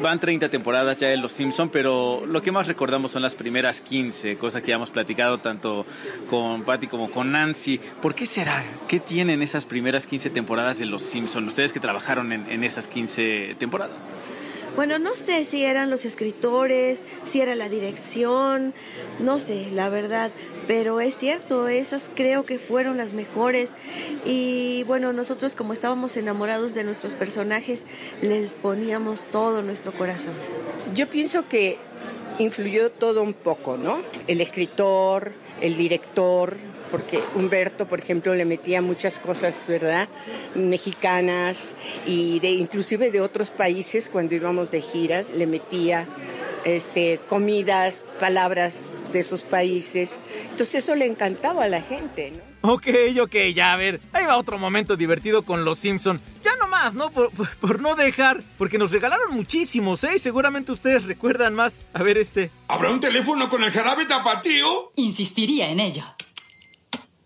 Van 0.00 0.18
30 0.18 0.48
temporadas 0.48 0.98
ya 0.98 1.08
de 1.08 1.16
Los 1.16 1.32
Simpson, 1.32 1.68
pero 1.68 2.24
lo 2.26 2.42
que 2.42 2.52
más 2.52 2.66
recordamos 2.66 3.12
son 3.12 3.22
las 3.22 3.34
primeras 3.34 3.80
15, 3.80 4.36
cosa 4.38 4.60
que 4.60 4.68
ya 4.68 4.76
hemos 4.76 4.90
platicado 4.90 5.38
tanto 5.38 5.86
con 6.28 6.62
Patty 6.64 6.86
como 6.86 7.10
con 7.10 7.32
Nancy. 7.32 7.80
¿Por 8.02 8.14
qué 8.14 8.26
será? 8.26 8.64
¿Qué 8.88 9.00
tienen 9.00 9.42
esas 9.42 9.66
primeras 9.66 10.06
15 10.06 10.30
temporadas 10.30 10.78
de 10.78 10.86
Los 10.86 11.02
Simpson? 11.02 11.46
Ustedes 11.46 11.72
que 11.72 11.80
trabajaron 11.80 12.32
en, 12.32 12.50
en 12.50 12.64
esas 12.64 12.88
15 12.88 13.56
temporadas. 13.58 13.96
Bueno, 14.76 14.98
no 14.98 15.14
sé 15.14 15.44
si 15.44 15.64
eran 15.64 15.88
los 15.88 16.04
escritores, 16.04 17.04
si 17.24 17.40
era 17.40 17.54
la 17.54 17.68
dirección, 17.68 18.74
no 19.20 19.38
sé, 19.38 19.68
la 19.72 19.88
verdad, 19.88 20.32
pero 20.66 21.00
es 21.00 21.14
cierto, 21.14 21.68
esas 21.68 22.10
creo 22.12 22.44
que 22.44 22.58
fueron 22.58 22.96
las 22.96 23.12
mejores 23.12 23.74
y 24.24 24.82
bueno, 24.88 25.12
nosotros 25.12 25.54
como 25.54 25.72
estábamos 25.74 26.16
enamorados 26.16 26.74
de 26.74 26.82
nuestros 26.82 27.14
personajes, 27.14 27.84
les 28.20 28.56
poníamos 28.56 29.22
todo 29.30 29.62
nuestro 29.62 29.92
corazón. 29.92 30.34
Yo 30.92 31.08
pienso 31.08 31.48
que 31.48 31.78
influyó 32.40 32.90
todo 32.90 33.22
un 33.22 33.32
poco, 33.32 33.76
¿no? 33.76 34.00
El 34.26 34.40
escritor, 34.40 35.32
el 35.60 35.76
director, 35.76 36.56
porque 36.90 37.20
Humberto, 37.34 37.86
por 37.86 38.00
ejemplo, 38.00 38.34
le 38.34 38.44
metía 38.44 38.82
muchas 38.82 39.18
cosas, 39.18 39.66
¿verdad? 39.68 40.08
Mexicanas 40.54 41.74
y 42.06 42.40
de 42.40 42.50
inclusive 42.50 43.10
de 43.10 43.20
otros 43.20 43.50
países 43.50 44.08
cuando 44.08 44.34
íbamos 44.34 44.70
de 44.70 44.80
giras, 44.80 45.30
le 45.30 45.46
metía 45.46 46.06
este 46.64 47.20
comidas, 47.28 48.04
palabras 48.20 49.08
de 49.12 49.20
esos 49.20 49.44
países. 49.44 50.20
Entonces 50.50 50.76
eso 50.76 50.94
le 50.94 51.06
encantaba 51.06 51.64
a 51.64 51.68
la 51.68 51.82
gente, 51.82 52.30
¿no? 52.30 52.72
Ok, 52.72 52.86
ok, 53.20 53.34
ya 53.54 53.74
a 53.74 53.76
ver. 53.76 54.00
Ahí 54.12 54.24
va 54.24 54.38
otro 54.38 54.58
momento 54.58 54.96
divertido 54.96 55.42
con 55.42 55.64
los 55.66 55.78
Simpson. 55.78 56.20
Por, 57.12 57.30
por- 57.30 57.56
por 57.56 57.80
no 57.80 57.94
dejar, 57.94 58.42
porque 58.58 58.78
nos 58.78 58.90
regalaron 58.90 59.32
muchísimos, 59.34 60.02
¿eh? 60.04 60.16
Y 60.16 60.18
seguramente 60.18 60.72
ustedes 60.72 61.04
recuerdan 61.04 61.54
más. 61.54 61.74
A 61.92 62.02
ver 62.02 62.18
este. 62.18 62.50
¿Habrá 62.68 62.90
un 62.90 63.00
teléfono 63.00 63.48
con 63.48 63.62
el 63.62 63.70
jarabe 63.70 64.04
tapatío? 64.06 64.92
Insistiría 64.96 65.70
en 65.70 65.80
ello. 65.80 66.04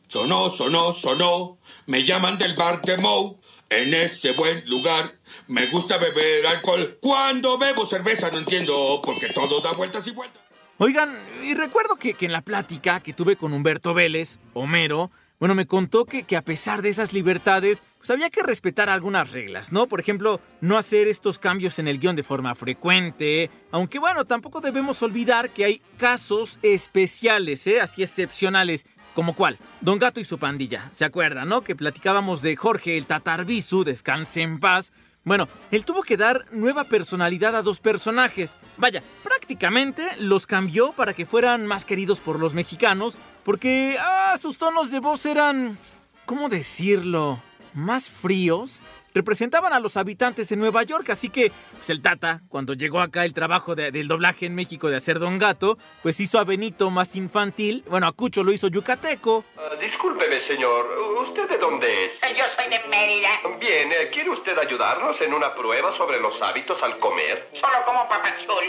Sonó, 0.06 0.50
sonó, 0.50 0.92
sonó. 0.92 1.58
Me 1.86 2.04
llaman 2.04 2.38
del 2.38 2.54
bar 2.54 2.80
de 2.82 2.98
Moe. 2.98 3.36
En 3.70 3.92
ese 3.92 4.32
buen 4.32 4.68
lugar. 4.68 5.12
Me 5.46 5.66
gusta 5.66 5.98
beber 5.98 6.46
alcohol. 6.46 6.96
Cuando 7.00 7.58
bebo 7.58 7.84
cerveza 7.84 8.30
no 8.30 8.38
entiendo. 8.38 9.00
Porque 9.04 9.28
todo 9.28 9.60
da 9.60 9.72
vueltas 9.72 10.06
y 10.06 10.12
vueltas. 10.12 10.42
Oigan, 10.78 11.14
y 11.42 11.54
recuerdo 11.54 11.96
que, 11.96 12.14
que 12.14 12.26
en 12.26 12.32
la 12.32 12.42
plática 12.42 13.00
que 13.00 13.12
tuve 13.12 13.36
con 13.36 13.52
Humberto 13.52 13.94
Vélez, 13.94 14.38
Homero, 14.54 15.10
bueno, 15.40 15.54
me 15.56 15.66
contó 15.66 16.04
que, 16.06 16.22
que 16.22 16.36
a 16.36 16.42
pesar 16.44 16.82
de 16.82 16.88
esas 16.88 17.12
libertades, 17.12 17.82
pues 17.98 18.10
había 18.10 18.30
que 18.30 18.42
respetar 18.42 18.88
algunas 18.88 19.32
reglas, 19.32 19.72
¿no? 19.72 19.88
Por 19.88 20.00
ejemplo, 20.00 20.40
no 20.60 20.78
hacer 20.78 21.08
estos 21.08 21.38
cambios 21.38 21.78
en 21.78 21.88
el 21.88 21.98
guion 21.98 22.16
de 22.16 22.22
forma 22.22 22.54
frecuente, 22.54 23.50
aunque 23.70 23.98
bueno, 23.98 24.24
tampoco 24.24 24.60
debemos 24.60 25.02
olvidar 25.02 25.50
que 25.50 25.64
hay 25.64 25.82
casos 25.96 26.58
especiales, 26.62 27.66
¿eh? 27.66 27.80
Así 27.80 28.02
excepcionales. 28.02 28.86
¿Como 29.14 29.34
cuál? 29.34 29.58
Don 29.80 29.98
Gato 29.98 30.20
y 30.20 30.24
su 30.24 30.38
pandilla. 30.38 30.90
¿Se 30.92 31.04
acuerdan, 31.04 31.48
no? 31.48 31.62
Que 31.62 31.74
platicábamos 31.74 32.40
de 32.40 32.54
Jorge 32.54 32.96
el 32.96 33.06
Tatarbisu, 33.06 33.82
descanse 33.82 34.42
en 34.42 34.60
paz. 34.60 34.92
Bueno, 35.24 35.48
él 35.72 35.84
tuvo 35.84 36.02
que 36.02 36.16
dar 36.16 36.46
nueva 36.52 36.84
personalidad 36.84 37.56
a 37.56 37.62
dos 37.62 37.80
personajes. 37.80 38.54
Vaya, 38.76 39.02
prácticamente 39.24 40.06
los 40.18 40.46
cambió 40.46 40.92
para 40.92 41.14
que 41.14 41.26
fueran 41.26 41.66
más 41.66 41.84
queridos 41.84 42.20
por 42.20 42.38
los 42.38 42.54
mexicanos, 42.54 43.18
porque 43.44 43.98
ah, 44.00 44.36
sus 44.40 44.56
tonos 44.56 44.90
de 44.92 45.00
voz 45.00 45.26
eran, 45.26 45.78
¿cómo 46.24 46.48
decirlo? 46.48 47.42
Más 47.74 48.08
fríos. 48.08 48.80
Representaban 49.14 49.72
a 49.72 49.80
los 49.80 49.96
habitantes 49.96 50.48
de 50.50 50.56
Nueva 50.56 50.82
York, 50.84 51.08
así 51.10 51.28
que 51.30 51.50
pues 51.74 51.90
el 51.90 52.02
Tata, 52.02 52.42
cuando 52.48 52.74
llegó 52.74 53.00
acá 53.00 53.24
el 53.24 53.32
trabajo 53.32 53.74
de- 53.74 53.90
del 53.90 54.06
doblaje 54.06 54.46
en 54.46 54.54
México 54.54 54.88
de 54.90 54.96
hacer 54.96 55.18
Don 55.18 55.38
Gato, 55.38 55.78
pues 56.02 56.20
hizo 56.20 56.38
a 56.38 56.44
Benito 56.44 56.90
más 56.90 57.16
infantil, 57.16 57.84
bueno, 57.88 58.06
a 58.06 58.12
Cucho 58.12 58.44
lo 58.44 58.52
hizo 58.52 58.68
yucateco, 58.68 59.44
Ah, 59.56 59.74
discúlpeme, 59.80 60.46
señor. 60.46 60.86
¿Usted 61.28 61.48
de 61.48 61.58
dónde 61.58 62.06
es? 62.06 62.12
Yo 62.36 62.44
soy 62.56 62.70
de 62.70 62.80
Mérida. 62.88 63.28
Bien, 63.58 63.90
eh, 63.92 64.10
¿quiere 64.12 64.30
usted 64.30 64.56
ayudarnos 64.58 65.20
en 65.20 65.32
una 65.34 65.54
prueba 65.54 65.96
sobre 65.96 66.20
los 66.20 66.40
hábitos 66.40 66.80
al 66.82 66.98
comer? 66.98 67.48
Solo 67.60 67.84
como 67.86 68.08
papachul. 68.08 68.64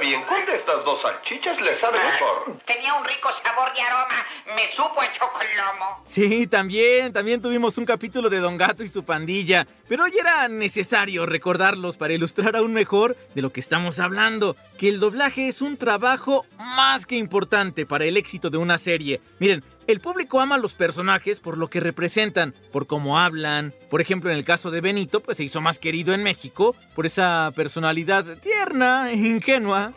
Bien, 0.00 0.24
¿cuál 0.26 0.46
de 0.46 0.56
estas 0.56 0.82
dos 0.82 1.02
salchichas 1.02 1.60
le 1.60 1.78
sabe 1.78 1.98
mejor? 1.98 2.58
Tenía 2.64 2.94
un 2.94 3.04
rico 3.04 3.28
sabor 3.44 3.70
y 3.76 3.80
aroma. 3.80 4.26
Me 4.56 4.74
supo 4.74 4.98
a 4.98 5.12
chocolomo. 5.12 6.02
Sí, 6.06 6.46
también, 6.46 7.12
también 7.12 7.42
tuvimos 7.42 7.76
un 7.76 7.84
capítulo 7.84 8.30
de 8.30 8.38
Don 8.38 8.56
Gato 8.56 8.82
y 8.82 8.88
su 8.88 9.04
pandilla, 9.04 9.66
pero 9.88 10.04
hoy 10.04 10.12
era 10.18 10.48
necesario 10.48 11.26
recordarlos 11.26 11.98
para 11.98 12.14
ilustrar 12.14 12.56
aún 12.56 12.72
mejor 12.72 13.14
de 13.34 13.42
lo 13.42 13.52
que 13.52 13.60
estamos 13.60 14.00
hablando, 14.00 14.56
que 14.78 14.88
el 14.88 15.00
doblaje 15.00 15.48
es 15.48 15.60
un 15.60 15.76
trabajo 15.76 16.46
más 16.56 17.04
que 17.04 17.16
importante 17.16 17.84
para 17.84 18.06
el 18.06 18.16
éxito 18.16 18.48
de 18.48 18.56
una 18.56 18.78
serie. 18.78 19.20
Miren, 19.38 19.62
el 19.90 20.00
público 20.00 20.40
ama 20.40 20.56
a 20.56 20.58
los 20.58 20.74
personajes 20.74 21.40
por 21.40 21.58
lo 21.58 21.68
que 21.68 21.80
representan, 21.80 22.54
por 22.72 22.86
cómo 22.86 23.18
hablan. 23.18 23.74
Por 23.90 24.00
ejemplo, 24.00 24.30
en 24.30 24.36
el 24.36 24.44
caso 24.44 24.70
de 24.70 24.80
Benito, 24.80 25.20
pues 25.20 25.36
se 25.36 25.44
hizo 25.44 25.60
más 25.60 25.78
querido 25.78 26.14
en 26.14 26.22
México 26.22 26.74
por 26.94 27.06
esa 27.06 27.52
personalidad 27.54 28.38
tierna 28.38 29.10
e 29.10 29.16
ingenua. 29.16 29.94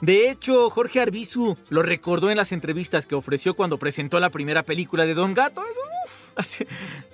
De 0.00 0.30
hecho, 0.30 0.70
Jorge 0.70 1.00
Arbizu 1.00 1.56
lo 1.68 1.82
recordó 1.82 2.30
en 2.30 2.36
las 2.36 2.52
entrevistas 2.52 3.04
que 3.06 3.14
ofreció 3.14 3.54
cuando 3.54 3.78
presentó 3.78 4.18
la 4.20 4.30
primera 4.30 4.62
película 4.64 5.04
de 5.06 5.14
Don 5.14 5.34
Gato. 5.34 5.60
Eso, 5.62 6.32
hace 6.36 6.66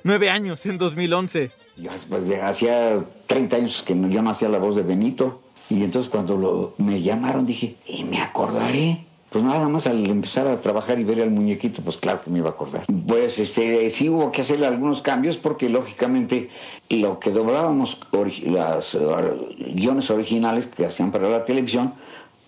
nueve 0.05 0.31
años, 0.31 0.65
en 0.67 0.79
2011. 0.79 1.51
Yo 1.77 1.91
pues, 2.09 2.29
de- 2.29 2.41
hacía 2.43 3.05
30 3.27 3.57
años 3.57 3.83
que 3.85 3.95
yo 4.09 4.23
no 4.23 4.31
hacía 4.31 4.49
la 4.49 4.59
voz 4.59 4.77
de 4.77 4.83
Benito. 4.83 5.43
Y 5.69 5.83
entonces 5.83 6.09
cuando 6.11 6.37
lo- 6.37 6.75
me 6.79 7.03
llamaron 7.03 7.45
dije, 7.45 7.75
¿y 7.89 8.05
me 8.05 8.21
acordaré? 8.21 9.05
Pues 9.31 9.43
nada 9.43 9.69
más 9.69 9.89
al 9.89 10.07
empezar 10.07 10.47
a 10.47 10.61
trabajar 10.61 11.01
y 11.01 11.05
ver 11.05 11.21
al 11.21 11.31
muñequito, 11.33 11.83
pues 11.83 11.97
claro 11.97 12.23
que 12.23 12.31
me 12.31 12.39
iba 12.39 12.49
a 12.51 12.53
acordar. 12.53 12.85
Pues 13.09 13.41
este, 13.41 13.91
sí 13.91 14.09
hubo 14.09 14.31
que 14.31 14.43
hacerle 14.43 14.67
algunos 14.67 15.03
cambios 15.03 15.37
porque 15.37 15.69
lógicamente 15.69 16.49
lo 16.89 17.19
que 17.19 17.31
doblábamos, 17.33 17.99
eh, 18.13 19.73
guiones 19.75 20.11
originales 20.11 20.69
que 20.69 20.87
hacían 20.87 21.11
para 21.11 21.29
la 21.29 21.45
televisión, 21.45 21.95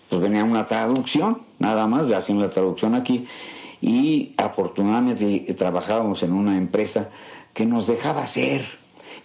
pues 0.09 0.21
venía 0.21 0.43
una 0.43 0.65
traducción, 0.65 1.41
nada 1.59 1.87
más, 1.87 2.11
haciendo 2.11 2.43
la 2.43 2.51
traducción 2.51 2.95
aquí. 2.95 3.27
Y 3.81 4.31
afortunadamente 4.37 5.53
trabajábamos 5.57 6.23
en 6.23 6.33
una 6.33 6.57
empresa 6.57 7.09
que 7.53 7.65
nos 7.65 7.87
dejaba 7.87 8.23
hacer. 8.23 8.65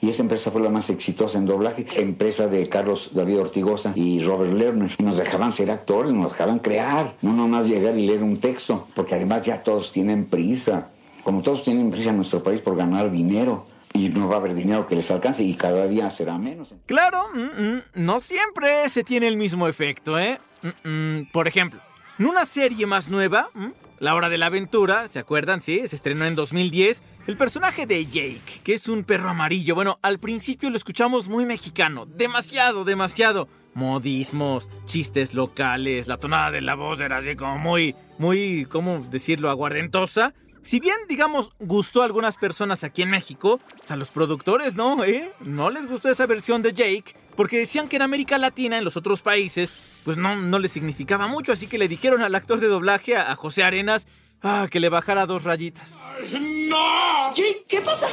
Y 0.01 0.11
esa 0.11 0.23
empresa 0.23 0.51
fue 0.51 0.61
la 0.61 0.69
más 0.69 0.91
exitosa 0.91 1.39
en 1.39 1.47
doblaje, 1.47 1.87
empresa 1.97 2.47
de 2.47 2.69
Carlos 2.69 3.11
David 3.15 3.41
Ortigosa 3.41 3.93
y 3.95 4.21
Robert 4.21 4.53
Lerner. 4.53 4.93
Y 4.99 5.03
nos 5.03 5.17
dejaban 5.17 5.53
ser 5.53 5.71
actores, 5.71 6.13
nos 6.13 6.33
dejaban 6.33 6.59
crear, 6.59 7.15
no 7.23 7.33
nomás 7.33 7.67
llegar 7.67 7.99
y 7.99 8.07
leer 8.07 8.23
un 8.23 8.37
texto, 8.39 8.87
porque 8.95 9.15
además 9.15 9.43
ya 9.43 9.63
todos 9.63 9.93
tienen 9.93 10.27
prisa. 10.27 10.91
Como 11.23 11.41
todos 11.41 11.65
tienen 11.65 11.91
prisa 11.91 12.11
en 12.11 12.17
nuestro 12.17 12.43
país 12.43 12.61
por 12.61 12.77
ganar 12.77 13.11
dinero, 13.11 13.67
y 13.95 14.09
no 14.09 14.29
va 14.29 14.35
a 14.35 14.39
haber 14.39 14.55
dinero 14.55 14.87
que 14.87 14.97
les 14.97 15.11
alcance 15.11 15.45
y 15.45 15.55
cada 15.55 15.87
día 15.87 16.11
será 16.11 16.37
menos. 16.37 16.75
Claro, 16.87 17.23
mm, 17.33 17.63
mm, 17.63 17.83
no 17.95 18.21
siempre 18.21 18.89
se 18.89 19.05
tiene 19.05 19.29
el 19.29 19.37
mismo 19.37 19.69
efecto, 19.69 20.19
¿eh? 20.19 20.39
Mm, 20.65 20.89
mm, 20.89 21.27
por 21.31 21.47
ejemplo, 21.47 21.81
en 22.19 22.27
una 22.27 22.47
serie 22.47 22.87
más 22.87 23.09
nueva, 23.09 23.51
La 23.99 24.15
Hora 24.15 24.31
de 24.31 24.39
la 24.39 24.47
Aventura, 24.47 25.09
¿se 25.09 25.19
acuerdan? 25.19 25.61
Sí, 25.61 25.87
se 25.87 25.95
estrenó 25.95 26.25
en 26.25 26.35
2010. 26.35 27.03
El 27.27 27.37
personaje 27.37 27.87
de 27.87 28.07
Jake, 28.07 28.61
que 28.63 28.75
es 28.75 28.89
un 28.89 29.05
perro 29.05 29.29
amarillo, 29.29 29.75
bueno, 29.75 29.99
al 30.01 30.19
principio 30.19 30.71
lo 30.71 30.77
escuchamos 30.77 31.29
muy 31.29 31.45
mexicano, 31.45 32.07
demasiado, 32.07 32.85
demasiado. 32.85 33.49
Modismos, 33.75 34.71
chistes 34.85 35.35
locales, 35.35 36.07
la 36.07 36.17
tonada 36.17 36.51
de 36.51 36.61
la 36.61 36.77
voz 36.77 37.01
era 37.01 37.19
así 37.19 37.35
como 37.35 37.59
muy, 37.59 37.95
muy, 38.19 38.67
¿cómo 38.67 39.07
decirlo?, 39.11 39.51
aguardentosa. 39.51 40.33
Si 40.63 40.81
bien, 40.81 40.97
digamos, 41.09 41.53
gustó 41.59 42.01
a 42.01 42.07
algunas 42.07 42.39
personas 42.39 42.85
aquí 42.85 43.03
en 43.03 43.11
México, 43.11 43.61
o 43.83 43.87
sea, 43.87 43.97
los 43.97 44.11
productores 44.11 44.77
no, 44.77 45.05
¿eh? 45.05 45.31
No 45.41 45.69
les 45.69 45.87
gustó 45.87 46.09
esa 46.09 46.27
versión 46.27 46.63
de 46.63 46.73
Jake, 46.73 47.17
porque 47.37 47.59
decían 47.59 47.89
que 47.89 47.97
en 47.97 48.03
América 48.03 48.39
Latina, 48.39 48.79
en 48.79 48.85
los 48.85 48.97
otros 48.97 49.23
países, 49.23 49.73
pues 50.05 50.17
no, 50.17 50.37
no 50.37 50.59
le 50.59 50.69
significaba 50.69 51.27
mucho, 51.27 51.53
así 51.53 51.67
que 51.67 51.79
le 51.79 51.89
dijeron 51.89 52.23
al 52.23 52.35
actor 52.35 52.61
de 52.61 52.69
doblaje, 52.69 53.17
a, 53.17 53.35
José 53.35 53.63
Arenas, 53.63 54.07
ah, 54.43 54.69
que 54.71 54.81
le 54.81 54.89
bajara 54.89 55.27
dos 55.27 55.45
rayitas. 55.45 56.05
¡No! 56.33 57.33
Jake, 57.35 57.65
¿qué 57.69 57.81
pasa? 57.81 58.09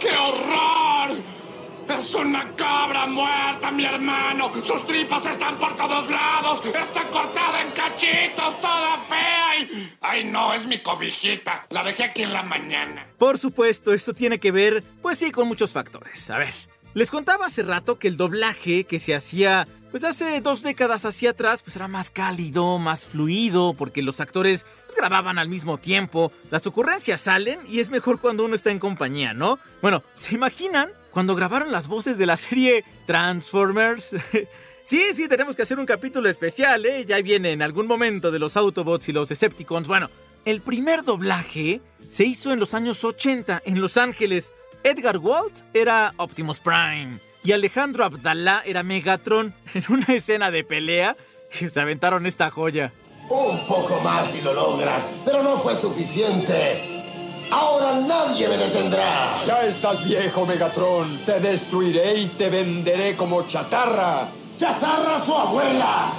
¡Qué 0.00 0.08
horror! 0.08 1.22
Es 1.88 2.14
una 2.14 2.54
cabra 2.54 3.06
muerta, 3.06 3.70
mi 3.70 3.84
hermano. 3.84 4.50
Sus 4.62 4.86
tripas 4.86 5.26
están 5.26 5.58
por 5.58 5.76
todos 5.76 6.08
lados. 6.10 6.62
Está 6.64 7.02
cortada 7.08 7.62
en 7.62 7.70
cachitos, 7.72 8.60
toda 8.60 8.96
fea. 8.98 9.58
Y... 9.58 9.92
Ay, 10.00 10.24
no, 10.24 10.54
es 10.54 10.66
mi 10.66 10.78
cobijita. 10.78 11.66
La 11.70 11.84
dejé 11.84 12.04
aquí 12.04 12.22
en 12.22 12.32
la 12.32 12.42
mañana. 12.42 13.06
Por 13.18 13.38
supuesto, 13.38 13.92
esto 13.92 14.14
tiene 14.14 14.40
que 14.40 14.50
ver, 14.50 14.82
pues 15.02 15.18
sí, 15.18 15.30
con 15.30 15.46
muchos 15.46 15.72
factores. 15.72 16.30
A 16.30 16.38
ver, 16.38 16.54
les 16.94 17.10
contaba 17.10 17.46
hace 17.46 17.62
rato 17.62 17.98
que 17.98 18.08
el 18.08 18.16
doblaje 18.16 18.84
que 18.84 18.98
se 18.98 19.14
hacía, 19.14 19.68
pues 19.90 20.04
hace 20.04 20.40
dos 20.40 20.62
décadas 20.62 21.04
hacia 21.04 21.30
atrás, 21.30 21.62
pues 21.62 21.76
era 21.76 21.88
más 21.88 22.10
cálido, 22.10 22.78
más 22.78 23.04
fluido, 23.04 23.74
porque 23.74 24.02
los 24.02 24.20
actores 24.20 24.64
pues, 24.86 24.96
grababan 24.96 25.38
al 25.38 25.48
mismo 25.48 25.78
tiempo, 25.78 26.32
las 26.50 26.66
ocurrencias 26.66 27.20
salen 27.20 27.58
y 27.68 27.80
es 27.80 27.90
mejor 27.90 28.20
cuando 28.20 28.44
uno 28.44 28.54
está 28.54 28.70
en 28.70 28.78
compañía, 28.78 29.34
¿no? 29.34 29.58
Bueno, 29.82 30.02
¿se 30.14 30.34
imaginan 30.34 30.90
cuando 31.10 31.34
grabaron 31.34 31.72
las 31.72 31.88
voces 31.88 32.16
de 32.16 32.26
la 32.26 32.36
serie 32.36 32.84
Transformers? 33.06 34.10
Sí, 34.86 35.00
sí, 35.14 35.28
tenemos 35.28 35.56
que 35.56 35.62
hacer 35.62 35.78
un 35.78 35.86
capítulo 35.86 36.28
especial, 36.28 36.84
¿eh? 36.84 37.06
Ya 37.06 37.18
viene 37.22 37.52
en 37.52 37.62
algún 37.62 37.86
momento 37.86 38.30
de 38.30 38.38
los 38.38 38.54
Autobots 38.54 39.08
y 39.08 39.12
los 39.12 39.30
Decepticons. 39.30 39.88
Bueno, 39.88 40.10
el 40.44 40.60
primer 40.60 41.04
doblaje 41.04 41.80
se 42.10 42.24
hizo 42.26 42.52
en 42.52 42.60
los 42.60 42.74
años 42.74 43.02
80 43.02 43.62
en 43.64 43.80
Los 43.80 43.96
Ángeles. 43.96 44.52
Edgar 44.86 45.16
Walt 45.16 45.62
era 45.72 46.12
Optimus 46.18 46.60
Prime 46.60 47.18
y 47.42 47.52
Alejandro 47.52 48.04
Abdalá 48.04 48.62
era 48.66 48.82
Megatron 48.82 49.54
en 49.74 49.84
una 49.88 50.06
escena 50.14 50.50
de 50.50 50.62
pelea. 50.62 51.16
Se 51.50 51.80
aventaron 51.80 52.26
esta 52.26 52.50
joya. 52.50 52.92
Un 53.30 53.66
poco 53.66 53.98
más 54.02 54.30
si 54.30 54.42
lo 54.42 54.52
logras, 54.52 55.02
pero 55.24 55.42
no 55.42 55.56
fue 55.56 55.74
suficiente. 55.74 57.02
Ahora 57.50 57.98
nadie 58.06 58.46
me 58.46 58.58
detendrá. 58.58 59.42
Ya 59.46 59.64
estás 59.64 60.04
viejo, 60.04 60.44
Megatron. 60.44 61.18
Te 61.24 61.40
destruiré 61.40 62.20
y 62.20 62.26
te 62.28 62.50
venderé 62.50 63.16
como 63.16 63.46
chatarra. 63.46 64.28
¡Chatarra 64.58 65.24
tu 65.24 65.34
abuela! 65.34 66.12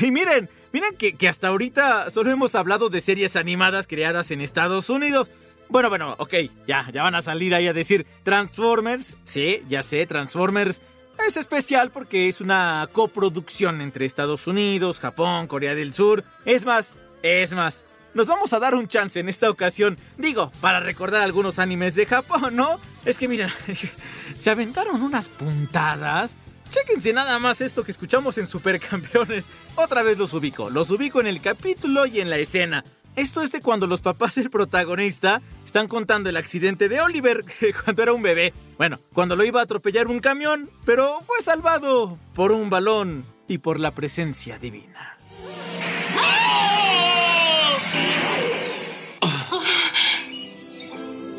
Y 0.00 0.10
miren, 0.10 0.50
miren 0.72 0.96
que, 0.96 1.14
que 1.14 1.28
hasta 1.28 1.46
ahorita 1.48 2.10
solo 2.10 2.32
hemos 2.32 2.56
hablado 2.56 2.90
de 2.90 3.00
series 3.00 3.36
animadas 3.36 3.86
creadas 3.86 4.32
en 4.32 4.40
Estados 4.40 4.90
Unidos. 4.90 5.28
Bueno, 5.68 5.88
bueno, 5.88 6.14
ok, 6.18 6.34
ya, 6.66 6.88
ya 6.92 7.02
van 7.02 7.14
a 7.14 7.22
salir 7.22 7.54
ahí 7.54 7.66
a 7.66 7.72
decir 7.72 8.06
Transformers. 8.22 9.18
Sí, 9.24 9.62
ya 9.68 9.82
sé, 9.82 10.06
Transformers 10.06 10.80
es 11.26 11.36
especial 11.36 11.90
porque 11.90 12.28
es 12.28 12.40
una 12.40 12.88
coproducción 12.92 13.80
entre 13.80 14.04
Estados 14.04 14.46
Unidos, 14.46 15.00
Japón, 15.00 15.46
Corea 15.46 15.74
del 15.74 15.94
Sur. 15.94 16.24
Es 16.44 16.64
más, 16.64 17.00
es 17.22 17.52
más, 17.52 17.84
nos 18.12 18.26
vamos 18.26 18.52
a 18.52 18.58
dar 18.58 18.74
un 18.74 18.88
chance 18.88 19.18
en 19.18 19.28
esta 19.28 19.48
ocasión. 19.50 19.98
Digo, 20.18 20.52
para 20.60 20.80
recordar 20.80 21.22
algunos 21.22 21.58
animes 21.58 21.94
de 21.94 22.06
Japón, 22.06 22.56
¿no? 22.56 22.78
Es 23.04 23.18
que 23.18 23.28
miren, 23.28 23.50
se 24.36 24.50
aventaron 24.50 25.02
unas 25.02 25.28
puntadas. 25.28 26.36
Chéquense 26.70 27.12
nada 27.12 27.38
más 27.38 27.60
esto 27.60 27.84
que 27.84 27.92
escuchamos 27.92 28.36
en 28.38 28.46
Supercampeones. 28.46 29.48
Otra 29.76 30.02
vez 30.02 30.18
los 30.18 30.34
ubico, 30.34 30.70
los 30.70 30.90
ubico 30.90 31.20
en 31.20 31.26
el 31.26 31.40
capítulo 31.40 32.06
y 32.06 32.20
en 32.20 32.30
la 32.30 32.38
escena. 32.38 32.84
Esto 33.16 33.42
es 33.42 33.52
de 33.52 33.60
cuando 33.60 33.86
los 33.86 34.00
papás 34.00 34.34
del 34.34 34.50
protagonista 34.50 35.40
están 35.64 35.86
contando 35.86 36.30
el 36.30 36.36
accidente 36.36 36.88
de 36.88 37.00
Oliver 37.00 37.44
cuando 37.84 38.02
era 38.02 38.12
un 38.12 38.22
bebé. 38.22 38.52
Bueno, 38.76 38.98
cuando 39.12 39.36
lo 39.36 39.44
iba 39.44 39.60
a 39.60 39.64
atropellar 39.64 40.08
un 40.08 40.18
camión, 40.18 40.68
pero 40.84 41.20
fue 41.20 41.40
salvado 41.40 42.18
por 42.34 42.50
un 42.50 42.70
balón 42.70 43.24
y 43.46 43.58
por 43.58 43.78
la 43.78 43.94
presencia 43.94 44.58
divina. 44.58 45.16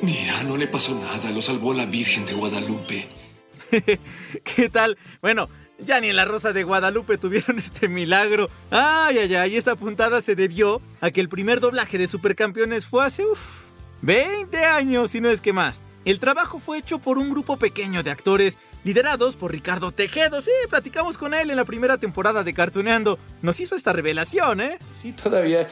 Mira, 0.02 0.44
no 0.44 0.56
le 0.56 0.68
pasó 0.68 0.94
nada, 0.96 1.30
lo 1.32 1.42
salvó 1.42 1.74
la 1.74 1.86
Virgen 1.86 2.26
de 2.26 2.34
Guadalupe. 2.34 3.10
¿Qué 4.44 4.70
tal? 4.70 4.98
Bueno, 5.22 5.50
ya 5.80 6.00
ni 6.00 6.10
en 6.10 6.16
la 6.16 6.26
Rosa 6.26 6.54
de 6.54 6.64
Guadalupe 6.64 7.18
tuvieron 7.18 7.60
este 7.60 7.88
milagro. 7.88 8.50
Ay, 8.72 9.18
ay, 9.20 9.36
ay, 9.36 9.56
esa 9.58 9.76
puntada 9.76 10.22
se 10.22 10.36
debió 10.36 10.82
a 11.02 11.12
que 11.12 11.22
el 11.22 11.30
primer 11.30 11.60
doblaje 11.60 11.98
de 11.98 12.08
Supercampeones 12.08 12.86
fue 12.86 13.06
hace, 13.06 13.26
uff, 13.26 13.66
20 14.02 14.64
años, 14.66 15.12
si 15.12 15.22
no 15.22 15.30
es 15.30 15.42
que 15.42 15.54
más. 15.54 15.82
El 16.06 16.20
trabajo 16.20 16.60
fue 16.60 16.78
hecho 16.78 17.00
por 17.00 17.18
un 17.18 17.32
grupo 17.32 17.58
pequeño 17.58 18.04
de 18.04 18.12
actores 18.12 18.60
liderados 18.84 19.36
por 19.36 19.52
Ricardo 19.52 19.92
Tejedo. 19.92 20.42
Sí, 20.44 20.52
platicamos 20.70 21.18
con 21.18 21.34
él 21.34 21.50
en 21.50 21.56
la 21.56 21.66
primera 21.66 21.98
temporada 21.98 22.44
de 22.44 22.54
Cartuneando. 22.54 23.18
Nos 23.42 23.60
hizo 23.60 23.76
esta 23.76 23.92
revelación, 23.92 24.62
¿eh? 24.62 24.78
Sí, 24.92 25.14
todavía 25.14 25.68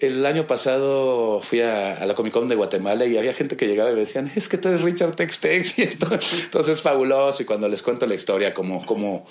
el 0.00 0.24
año 0.26 0.46
pasado 0.46 1.40
fui 1.42 1.60
a, 1.60 1.96
a, 1.96 2.06
la 2.06 2.14
Comic 2.14 2.32
Con 2.32 2.48
de 2.48 2.54
Guatemala 2.54 3.06
y 3.06 3.16
había 3.16 3.34
gente 3.34 3.56
que 3.56 3.66
llegaba 3.66 3.90
y 3.90 3.94
me 3.94 4.00
decían, 4.00 4.30
es 4.34 4.48
que 4.48 4.58
tú 4.58 4.68
eres 4.68 4.82
Richard 4.82 5.16
Tex 5.16 5.38
Tex 5.38 5.78
y 5.78 5.82
entonces, 5.82 6.44
entonces 6.44 6.74
es 6.74 6.82
fabuloso. 6.82 7.42
Y 7.42 7.46
cuando 7.46 7.68
les 7.68 7.82
cuento 7.82 8.06
la 8.06 8.14
historia, 8.14 8.54
como, 8.54 8.84
como 8.86 9.26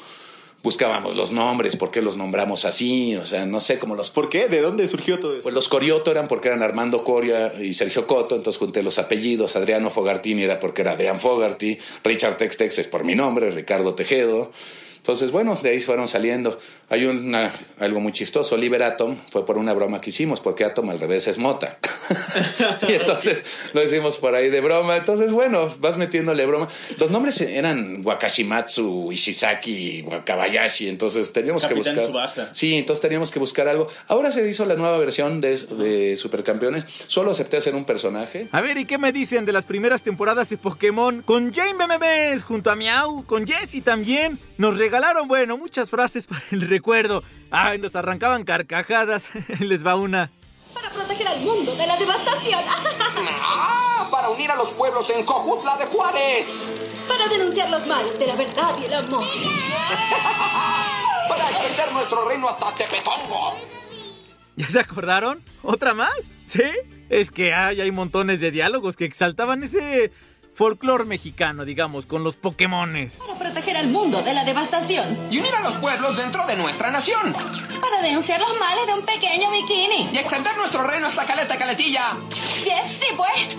buscábamos 0.62 1.16
los 1.16 1.32
nombres, 1.32 1.76
por 1.76 1.92
qué 1.92 2.02
los 2.02 2.18
nombramos 2.18 2.66
así, 2.66 3.16
o 3.16 3.26
sea, 3.26 3.46
no 3.46 3.60
sé 3.60 3.80
cómo 3.80 3.96
los... 3.96 4.12
¿Por 4.12 4.30
qué? 4.30 4.48
¿De 4.48 4.62
dónde 4.62 4.88
surgió 4.88 5.20
todo 5.20 5.34
eso? 5.34 5.44
Pues 5.44 5.56
los 5.56 5.70
Corioto 5.70 6.12
eran 6.12 6.28
porque 6.28 6.50
eran 6.50 6.62
Armando 6.62 7.04
Coria 7.04 7.54
y 7.62 7.74
Sergio 7.74 8.08
Coto, 8.08 8.36
entonces 8.36 8.60
junté 8.60 8.84
los 8.84 9.00
apellidos, 9.00 9.56
Adriano 9.56 9.90
Fogartini 9.90 10.44
era 10.44 10.60
porque 10.60 10.82
era 10.82 10.92
Adrián 10.92 11.20
Fogarty, 11.20 11.78
Richard 12.04 12.38
Tex 12.38 12.58
Tex 12.58 12.80
es 12.80 12.88
por 12.88 13.04
mi 13.04 13.16
nombre, 13.16 13.52
Ricardo 13.52 13.96
Tejedo. 13.96 14.52
Entonces, 15.00 15.32
bueno, 15.32 15.58
de 15.62 15.70
ahí 15.70 15.80
fueron 15.80 16.08
saliendo. 16.08 16.60
Hay 16.90 17.06
una, 17.06 17.52
algo 17.80 18.00
muy 18.00 18.12
chistoso. 18.12 18.56
Oliver 18.56 18.84
Atom 18.84 19.16
fue 19.30 19.46
por 19.46 19.58
una 19.58 19.74
broma 19.74 20.02
que 20.02 20.10
hicimos, 20.10 20.42
porque 20.42 20.66
Atom 20.66 20.90
al 20.90 21.00
revés 21.00 21.28
es 21.28 21.38
mota. 21.38 21.80
y 22.88 22.94
entonces 22.94 23.44
lo 23.74 23.84
hicimos 23.84 24.18
por 24.18 24.36
ahí 24.36 24.50
de 24.50 24.62
broma. 24.62 24.98
Entonces, 24.98 25.32
bueno, 25.32 25.74
vas 25.80 25.98
metiéndole 25.98 26.46
broma. 26.46 26.68
Los 26.98 27.12
nombres 27.12 27.40
eran 27.42 28.02
Wakashimatsu, 28.04 29.12
Ishizaki, 29.12 30.04
Wakabayashi. 30.04 30.90
Entonces 30.90 31.32
teníamos 31.32 31.64
Capitán 31.64 31.84
que 31.84 31.90
buscar. 32.02 32.06
Tsubasa. 32.06 32.54
Sí, 32.54 32.76
entonces 32.76 33.02
teníamos 33.02 33.32
que 33.32 33.40
buscar 33.40 33.68
algo. 33.68 33.88
Ahora 34.08 34.32
se 34.32 34.48
hizo 34.48 34.66
la 34.66 34.76
nueva 34.76 34.98
versión 34.98 35.42
de, 35.42 35.58
de 35.58 36.18
Supercampeones. 36.18 36.86
Solo 37.08 37.32
acepté 37.32 37.58
hacer 37.58 37.76
un 37.76 37.86
personaje. 37.86 38.48
A 38.52 38.62
ver, 38.62 38.78
¿y 38.78 38.86
qué 38.86 38.98
me 38.98 39.12
dicen 39.12 39.46
de 39.46 39.54
las 39.54 39.66
primeras 39.66 40.04
temporadas 40.04 40.50
de 40.50 40.58
Pokémon? 40.58 41.22
Con 41.22 41.54
Jane 41.54 41.74
Memes, 41.74 42.44
junto 42.44 42.70
a 42.70 42.76
Miau, 42.76 43.26
con 43.26 43.48
Jessie 43.48 43.82
también. 43.82 44.40
Nos 44.58 44.78
regalaron, 44.90 45.28
bueno, 45.28 45.56
muchas 45.56 45.92
frases 45.92 46.26
para 46.26 46.42
el 46.50 46.62
recuerdo. 46.62 47.24
Ay, 47.52 47.78
nos 47.78 47.96
arrancaban 47.96 48.44
carcajadas. 48.44 49.30
Les 49.60 49.86
va 49.86 49.96
una. 49.96 50.32
Para 50.74 50.90
proteger 50.90 51.28
al 51.28 51.42
mundo 51.42 51.76
de 51.76 51.86
la 51.86 51.96
devastación. 51.96 52.64
¡Ah! 53.44 54.08
Para 54.10 54.30
unir 54.30 54.50
a 54.50 54.56
los 54.56 54.72
pueblos 54.72 55.08
en 55.12 55.24
Cojutla 55.24 55.78
de 55.78 55.86
Juárez. 55.86 56.74
Para 57.08 57.28
denunciar 57.28 57.70
los 57.70 57.86
males 57.86 58.18
de 58.18 58.26
la 58.26 58.36
verdad 58.36 58.76
y 58.82 58.86
el 58.86 58.94
amor. 58.96 59.24
Para 61.30 61.50
extender 61.52 61.92
nuestro 61.94 62.28
reino 62.28 62.50
hasta 62.50 62.74
Tepetongo. 62.74 63.54
¿Ya 64.56 64.70
se 64.70 64.80
acordaron? 64.80 65.44
¿Otra 65.62 65.94
más? 65.94 66.32
¿Sí? 66.48 66.64
Es 67.10 67.30
que 67.30 67.54
hay, 67.54 67.80
hay 67.80 67.92
montones 67.92 68.42
de 68.42 68.50
diálogos 68.50 68.96
que 68.96 69.06
exaltaban 69.06 69.62
ese 69.62 70.12
folclore 70.54 71.06
mexicano, 71.06 71.66
digamos, 71.66 72.06
con 72.06 72.24
los 72.24 72.36
Pokémones. 72.38 73.16
Para 73.16 73.40
proteger 73.40 73.78
al 73.78 73.88
mundo 73.88 74.22
de 74.22 74.34
la 74.34 74.44
devastación. 74.44 75.18
Y 75.32 75.40
unir 75.40 75.54
a 75.56 75.62
los 75.62 75.76
pueblos 75.76 76.18
dentro 76.18 76.46
de 76.46 76.56
nuestra 76.56 76.92
nación. 76.92 77.34
Para 77.34 78.02
denunciar 78.02 78.40
los 78.40 78.60
males 78.60 78.86
de 78.88 78.94
un 78.94 79.06
pequeño 79.06 79.50
bikini. 79.52 80.10
Y 80.14 80.18
extender 80.18 80.56
nuestro 80.58 80.84
reino 80.84 81.08
hasta 81.08 81.26
Caleta 81.26 81.58
Caletilla. 81.58 82.18
Yes, 82.64 83.00
sí, 83.00 83.14
pues. 83.16 83.58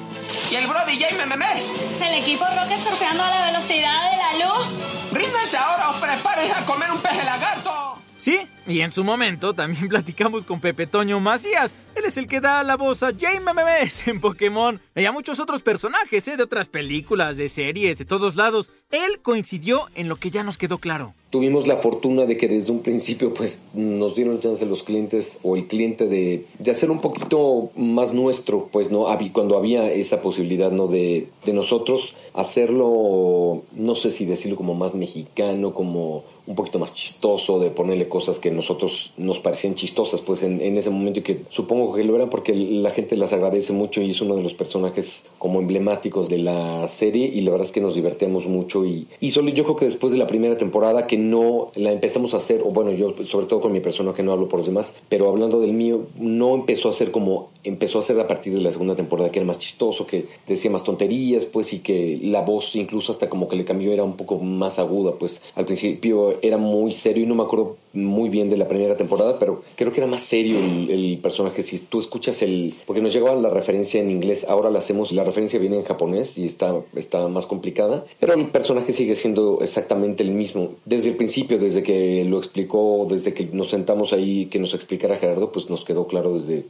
Y 0.50 0.57
el 0.57 0.66
Brody 0.66 1.00
J. 1.00 1.26
Memes. 1.26 1.70
El 2.05 2.14
equipo 2.22 2.44
Rocket 2.44 2.79
surfeando 2.87 3.22
a 3.22 3.31
la 3.31 3.46
velocidad 3.46 4.11
de 4.11 4.16
la 4.16 4.46
luz. 4.46 4.66
Ríndense 5.12 5.57
ahora 5.57 5.90
o 5.90 6.00
prepárense 6.00 6.55
a 6.55 6.64
comer 6.64 6.90
un 6.90 6.98
peje 6.98 7.24
lagarto. 7.24 8.00
Sí, 8.16 8.46
y 8.66 8.83
en 8.83 8.92
su 8.92 9.03
momento 9.03 9.55
también 9.55 9.88
platicamos 9.88 10.44
con 10.44 10.61
Pepe 10.61 10.87
Toño 10.87 11.20
Macías. 11.20 11.74
Él 12.00 12.06
es 12.06 12.16
el 12.16 12.28
que 12.28 12.40
da 12.40 12.64
la 12.64 12.78
voz 12.78 13.02
a 13.02 13.12
Jane 13.12 13.40
Memes 13.40 14.08
en 14.08 14.22
Pokémon 14.22 14.80
y 14.96 15.04
a 15.04 15.12
muchos 15.12 15.38
otros 15.38 15.62
personajes 15.62 16.26
¿eh? 16.28 16.38
de 16.38 16.44
otras 16.44 16.66
películas, 16.66 17.36
de 17.36 17.50
series, 17.50 17.98
de 17.98 18.06
todos 18.06 18.36
lados. 18.36 18.70
Él 18.90 19.20
coincidió 19.20 19.82
en 19.94 20.08
lo 20.08 20.16
que 20.16 20.30
ya 20.30 20.42
nos 20.42 20.56
quedó 20.56 20.78
claro. 20.78 21.12
Tuvimos 21.28 21.66
la 21.66 21.76
fortuna 21.76 22.24
de 22.24 22.38
que 22.38 22.48
desde 22.48 22.72
un 22.72 22.80
principio 22.80 23.34
pues 23.34 23.64
nos 23.74 24.16
dieron 24.16 24.40
chance 24.40 24.64
los 24.64 24.82
clientes 24.82 25.40
o 25.42 25.56
el 25.56 25.66
cliente 25.66 26.06
de, 26.06 26.46
de 26.58 26.70
hacer 26.70 26.90
un 26.90 27.02
poquito 27.02 27.70
más 27.76 28.14
nuestro, 28.14 28.70
pues 28.72 28.90
no 28.90 29.06
cuando 29.32 29.58
había 29.58 29.92
esa 29.92 30.22
posibilidad 30.22 30.72
no 30.72 30.86
de, 30.86 31.28
de 31.44 31.52
nosotros 31.52 32.16
hacerlo, 32.32 33.62
no 33.72 33.94
sé 33.94 34.10
si 34.10 34.24
decirlo 34.24 34.56
como 34.56 34.74
más 34.74 34.94
mexicano, 34.94 35.74
como 35.74 36.24
un 36.50 36.56
poquito 36.56 36.80
más 36.80 36.94
chistoso, 36.94 37.60
de 37.60 37.70
ponerle 37.70 38.08
cosas 38.08 38.40
que 38.40 38.50
nosotros 38.50 39.12
nos 39.16 39.38
parecían 39.38 39.76
chistosas, 39.76 40.20
pues 40.20 40.42
en, 40.42 40.60
ese 40.76 40.90
momento 40.90 41.20
y 41.20 41.22
que 41.22 41.42
supongo 41.48 41.94
que 41.94 42.02
lo 42.02 42.16
eran 42.16 42.28
porque 42.28 42.56
la 42.56 42.90
gente 42.90 43.16
las 43.16 43.32
agradece 43.32 43.72
mucho 43.72 44.02
y 44.02 44.10
es 44.10 44.20
uno 44.20 44.34
de 44.34 44.42
los 44.42 44.54
personajes 44.54 45.26
como 45.38 45.60
emblemáticos 45.60 46.28
de 46.28 46.38
la 46.38 46.88
serie 46.88 47.30
y 47.32 47.42
la 47.42 47.52
verdad 47.52 47.66
es 47.66 47.72
que 47.72 47.80
nos 47.80 47.94
divertíamos 47.94 48.48
mucho 48.48 48.84
y, 48.84 49.06
y 49.20 49.30
solo 49.30 49.50
yo 49.50 49.62
creo 49.62 49.76
que 49.76 49.84
después 49.84 50.12
de 50.12 50.18
la 50.18 50.26
primera 50.26 50.58
temporada 50.58 51.06
que 51.06 51.16
no 51.16 51.70
la 51.76 51.92
empezamos 51.92 52.34
a 52.34 52.38
hacer, 52.38 52.62
o 52.62 52.70
bueno, 52.70 52.90
yo 52.90 53.14
sobre 53.24 53.46
todo 53.46 53.60
con 53.60 53.70
mi 53.70 53.78
personaje 53.78 54.24
no 54.24 54.32
hablo 54.32 54.48
por 54.48 54.58
los 54.58 54.66
demás, 54.66 54.94
pero 55.08 55.28
hablando 55.28 55.60
del 55.60 55.72
mío, 55.72 56.02
no 56.18 56.56
empezó 56.56 56.88
a 56.88 56.92
ser 56.92 57.12
como 57.12 57.50
empezó 57.64 57.98
a 57.98 58.00
hacer 58.00 58.18
a 58.20 58.26
partir 58.26 58.54
de 58.54 58.60
la 58.60 58.70
segunda 58.70 58.94
temporada 58.94 59.30
que 59.30 59.38
era 59.38 59.46
más 59.46 59.58
chistoso, 59.58 60.06
que 60.06 60.26
decía 60.46 60.70
más 60.70 60.84
tonterías, 60.84 61.46
pues 61.46 61.72
y 61.72 61.80
que 61.80 62.18
la 62.22 62.42
voz 62.42 62.76
incluso 62.76 63.12
hasta 63.12 63.28
como 63.28 63.48
que 63.48 63.56
le 63.56 63.64
cambió 63.64 63.92
era 63.92 64.04
un 64.04 64.16
poco 64.16 64.38
más 64.38 64.78
aguda, 64.78 65.12
pues 65.18 65.42
al 65.54 65.64
principio 65.64 66.38
era 66.42 66.56
muy 66.56 66.92
serio 66.92 67.24
y 67.24 67.26
no 67.26 67.34
me 67.34 67.42
acuerdo 67.42 67.76
muy 67.92 68.28
bien 68.28 68.50
de 68.50 68.56
la 68.56 68.68
primera 68.68 68.96
temporada, 68.96 69.38
pero 69.38 69.62
creo 69.76 69.92
que 69.92 70.00
era 70.00 70.06
más 70.06 70.20
serio 70.20 70.58
el, 70.58 70.90
el 70.90 71.18
personaje. 71.18 71.62
Si 71.62 71.78
tú 71.78 71.98
escuchas 71.98 72.42
el, 72.42 72.74
porque 72.86 73.02
nos 73.02 73.12
llegaba 73.12 73.34
la 73.34 73.50
referencia 73.50 74.00
en 74.00 74.10
inglés, 74.10 74.46
ahora 74.48 74.70
la 74.70 74.78
hacemos, 74.78 75.12
la 75.12 75.24
referencia 75.24 75.58
viene 75.58 75.76
en 75.76 75.82
japonés 75.82 76.38
y 76.38 76.46
está, 76.46 76.80
está 76.94 77.26
más 77.28 77.46
complicada, 77.46 78.04
pero 78.18 78.34
el 78.34 78.46
personaje 78.50 78.92
sigue 78.92 79.14
siendo 79.14 79.60
exactamente 79.60 80.22
el 80.22 80.30
mismo. 80.30 80.70
Desde 80.84 81.10
el 81.10 81.16
principio, 81.16 81.58
desde 81.58 81.82
que 81.82 82.24
lo 82.24 82.38
explicó, 82.38 83.06
desde 83.08 83.34
que 83.34 83.46
nos 83.52 83.68
sentamos 83.68 84.12
ahí, 84.12 84.46
que 84.46 84.58
nos 84.58 84.74
explicara 84.74 85.16
Gerardo, 85.16 85.50
pues 85.52 85.68
nos 85.68 85.84
quedó 85.84 86.06
claro 86.06 86.34
desde 86.34 86.64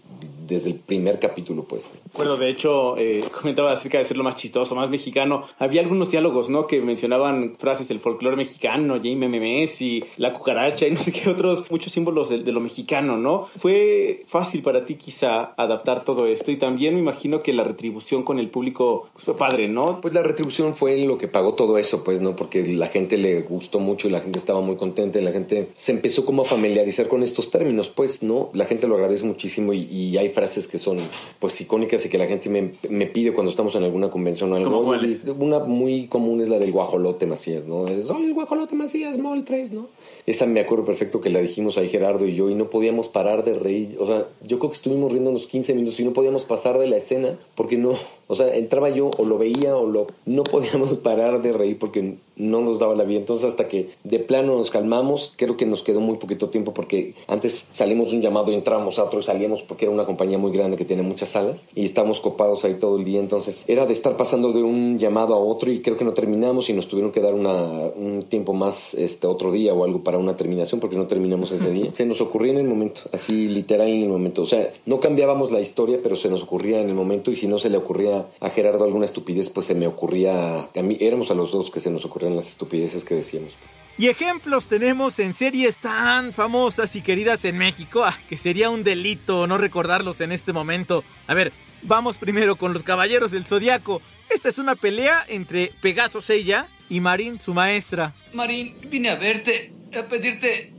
desde 0.50 0.70
el 0.70 0.76
primer 0.76 1.18
capítulo, 1.18 1.64
pues. 1.64 1.92
Bueno, 2.14 2.36
de 2.36 2.50
hecho, 2.50 2.96
eh, 2.98 3.24
comentaba 3.40 3.72
acerca 3.72 3.98
de 3.98 4.04
ser 4.04 4.16
lo 4.16 4.24
más 4.24 4.36
chistoso, 4.36 4.74
más 4.74 4.90
mexicano. 4.90 5.44
Había 5.58 5.80
algunos 5.80 6.10
diálogos, 6.10 6.50
¿no? 6.50 6.66
Que 6.66 6.82
mencionaban 6.82 7.56
frases 7.58 7.88
del 7.88 8.00
folclore 8.00 8.36
mexicano, 8.36 8.98
Jaime 9.02 9.28
Memes 9.28 9.80
y 9.80 10.04
la 10.16 10.32
cucaracha 10.32 10.86
y 10.86 10.90
no 10.90 11.00
sé 11.00 11.12
qué 11.12 11.30
otros, 11.30 11.70
muchos 11.70 11.92
símbolos 11.92 12.28
de, 12.28 12.42
de, 12.42 12.52
lo 12.52 12.60
mexicano, 12.60 13.16
¿no? 13.16 13.48
Fue 13.56 14.24
fácil 14.26 14.62
para 14.62 14.84
ti 14.84 14.96
quizá 14.96 15.54
adaptar 15.56 16.04
todo 16.04 16.26
esto 16.26 16.50
y 16.50 16.56
también 16.56 16.94
me 16.94 17.00
imagino 17.00 17.42
que 17.42 17.52
la 17.52 17.64
retribución 17.64 18.24
con 18.24 18.38
el 18.38 18.50
público 18.50 19.08
pues, 19.12 19.24
fue 19.24 19.36
padre, 19.36 19.68
¿no? 19.68 20.00
Pues 20.00 20.12
la 20.12 20.22
retribución 20.22 20.74
fue 20.74 20.98
lo 21.04 21.16
que 21.16 21.28
pagó 21.28 21.54
todo 21.54 21.78
eso, 21.78 22.02
pues, 22.02 22.20
¿no? 22.20 22.34
Porque 22.34 22.66
la 22.66 22.88
gente 22.88 23.16
le 23.16 23.42
gustó 23.42 23.78
mucho 23.78 24.08
y 24.08 24.10
la 24.10 24.20
gente 24.20 24.38
estaba 24.38 24.60
muy 24.60 24.76
contenta 24.76 25.20
y 25.20 25.22
la 25.22 25.32
gente 25.32 25.68
se 25.74 25.92
empezó 25.92 26.24
como 26.24 26.42
a 26.42 26.44
familiarizar 26.44 27.06
con 27.08 27.22
estos 27.22 27.50
términos, 27.50 27.88
pues, 27.88 28.22
¿no? 28.22 28.50
La 28.52 28.64
gente 28.64 28.88
lo 28.88 28.96
agradece 28.96 29.24
muchísimo 29.24 29.72
y, 29.72 29.82
y 29.82 30.18
hay 30.18 30.28
frases 30.40 30.66
que 30.66 30.78
son 30.78 30.96
pues 31.38 31.60
icónicas 31.60 32.06
y 32.06 32.08
que 32.08 32.16
la 32.16 32.26
gente 32.26 32.48
me, 32.48 32.72
me 32.88 33.04
pide 33.04 33.34
cuando 33.34 33.50
estamos 33.50 33.74
en 33.74 33.84
alguna 33.84 34.08
convención 34.08 34.50
o 34.52 34.56
algo. 34.56 34.90
Una 35.38 35.58
muy 35.58 36.06
común 36.06 36.40
es 36.40 36.48
la 36.48 36.58
del 36.58 36.72
guajolote 36.72 37.26
Macías, 37.26 37.66
¿no? 37.66 37.86
Soy 38.02 38.24
el 38.24 38.32
guajolote 38.32 38.74
Macías, 38.74 39.18
Mol 39.18 39.44
3, 39.44 39.72
¿no? 39.72 39.88
Esa 40.26 40.46
me 40.46 40.60
acuerdo 40.60 40.84
perfecto 40.84 41.20
que 41.20 41.30
la 41.30 41.40
dijimos 41.40 41.78
ahí 41.78 41.88
Gerardo 41.88 42.26
y 42.26 42.34
yo 42.34 42.50
y 42.50 42.54
no 42.54 42.70
podíamos 42.70 43.08
parar 43.08 43.44
de 43.44 43.54
reír. 43.54 43.96
O 43.98 44.06
sea, 44.06 44.26
yo 44.42 44.58
creo 44.58 44.70
que 44.70 44.76
estuvimos 44.76 45.12
riendo 45.12 45.30
unos 45.30 45.46
15 45.46 45.74
minutos 45.74 45.98
y 46.00 46.04
no 46.04 46.12
podíamos 46.12 46.44
pasar 46.44 46.78
de 46.78 46.86
la 46.86 46.96
escena 46.96 47.38
porque 47.54 47.76
no, 47.76 47.92
o 48.26 48.34
sea, 48.34 48.54
entraba 48.54 48.90
yo 48.90 49.10
o 49.16 49.24
lo 49.24 49.38
veía 49.38 49.76
o 49.76 49.86
lo... 49.86 50.06
No 50.26 50.44
podíamos 50.44 50.94
parar 51.02 51.42
de 51.42 51.52
reír 51.52 51.78
porque 51.78 52.16
no 52.36 52.62
nos 52.62 52.78
daba 52.78 52.94
la 52.94 53.04
vida. 53.04 53.18
Entonces 53.18 53.46
hasta 53.46 53.68
que 53.68 53.90
de 54.02 54.18
plano 54.18 54.56
nos 54.56 54.70
calmamos, 54.70 55.34
creo 55.36 55.56
que 55.56 55.66
nos 55.66 55.82
quedó 55.82 56.00
muy 56.00 56.16
poquito 56.16 56.48
tiempo 56.48 56.72
porque 56.72 57.14
antes 57.26 57.68
salimos 57.72 58.10
de 58.10 58.16
un 58.16 58.22
llamado 58.22 58.50
y 58.50 58.54
entrábamos 58.54 58.98
a 58.98 59.04
otro 59.04 59.20
y 59.20 59.22
salíamos 59.22 59.62
porque 59.62 59.84
era 59.84 59.92
una 59.92 60.06
compañía 60.06 60.38
muy 60.38 60.52
grande 60.52 60.76
que 60.76 60.84
tiene 60.84 61.02
muchas 61.02 61.30
salas 61.30 61.68
y 61.74 61.84
estábamos 61.84 62.20
copados 62.20 62.64
ahí 62.64 62.74
todo 62.74 62.98
el 62.98 63.04
día. 63.04 63.20
Entonces 63.20 63.64
era 63.68 63.86
de 63.86 63.92
estar 63.92 64.16
pasando 64.16 64.52
de 64.52 64.62
un 64.62 64.98
llamado 64.98 65.34
a 65.34 65.38
otro 65.38 65.70
y 65.70 65.82
creo 65.82 65.96
que 65.96 66.04
no 66.04 66.14
terminamos 66.14 66.70
y 66.70 66.72
nos 66.72 66.88
tuvieron 66.88 67.12
que 67.12 67.20
dar 67.20 67.34
una, 67.34 67.90
un 67.94 68.24
tiempo 68.28 68.52
más 68.52 68.94
este 68.94 69.26
otro 69.26 69.52
día 69.52 69.74
o 69.74 69.84
algo 69.84 70.02
para 70.02 70.09
una 70.18 70.36
terminación 70.36 70.80
porque 70.80 70.96
no 70.96 71.06
terminamos 71.06 71.52
ese 71.52 71.70
día. 71.70 71.90
Se 71.94 72.06
nos 72.06 72.20
ocurría 72.20 72.52
en 72.52 72.58
el 72.58 72.66
momento, 72.66 73.02
así 73.12 73.48
literal 73.48 73.88
en 73.88 74.02
el 74.02 74.08
momento. 74.08 74.42
O 74.42 74.46
sea, 74.46 74.72
no 74.86 75.00
cambiábamos 75.00 75.50
la 75.52 75.60
historia, 75.60 75.98
pero 76.02 76.16
se 76.16 76.28
nos 76.28 76.42
ocurría 76.42 76.80
en 76.80 76.88
el 76.88 76.94
momento 76.94 77.30
y 77.30 77.36
si 77.36 77.46
no 77.46 77.58
se 77.58 77.70
le 77.70 77.76
ocurría 77.76 78.26
a 78.40 78.50
Gerardo 78.50 78.84
alguna 78.84 79.04
estupidez, 79.04 79.50
pues 79.50 79.66
se 79.66 79.74
me 79.74 79.86
ocurría 79.86 80.60
a 80.60 80.82
mí. 80.82 80.96
Éramos 81.00 81.30
a 81.30 81.34
los 81.34 81.52
dos 81.52 81.70
que 81.70 81.80
se 81.80 81.90
nos 81.90 82.04
ocurrían 82.04 82.36
las 82.36 82.48
estupideces 82.48 83.04
que 83.04 83.14
decíamos. 83.14 83.56
Pues. 83.60 83.76
Y 83.98 84.08
ejemplos 84.08 84.66
tenemos 84.66 85.18
en 85.18 85.34
series 85.34 85.78
tan 85.78 86.32
famosas 86.32 86.96
y 86.96 87.02
queridas 87.02 87.44
en 87.44 87.58
México 87.58 88.02
ah, 88.04 88.16
que 88.28 88.38
sería 88.38 88.70
un 88.70 88.82
delito 88.82 89.46
no 89.46 89.58
recordarlos 89.58 90.20
en 90.20 90.32
este 90.32 90.52
momento. 90.52 91.04
A 91.26 91.34
ver, 91.34 91.52
vamos 91.82 92.16
primero 92.16 92.56
con 92.56 92.72
los 92.72 92.82
Caballeros 92.82 93.30
del 93.30 93.44
Zodiaco. 93.44 94.00
Esta 94.30 94.48
es 94.48 94.58
una 94.58 94.76
pelea 94.76 95.24
entre 95.28 95.72
Pegaso 95.82 96.20
Seiya 96.20 96.68
y 96.90 97.00
Marín, 97.00 97.40
su 97.40 97.54
maestra. 97.54 98.12
Marín, 98.34 98.76
vine 98.90 99.10
a 99.10 99.14
verte, 99.14 99.72
a 99.98 100.02
pedirte 100.02 100.72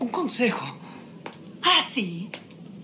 un 0.00 0.08
consejo. 0.08 0.78
¿Ah, 1.62 1.84
sí? 1.94 2.28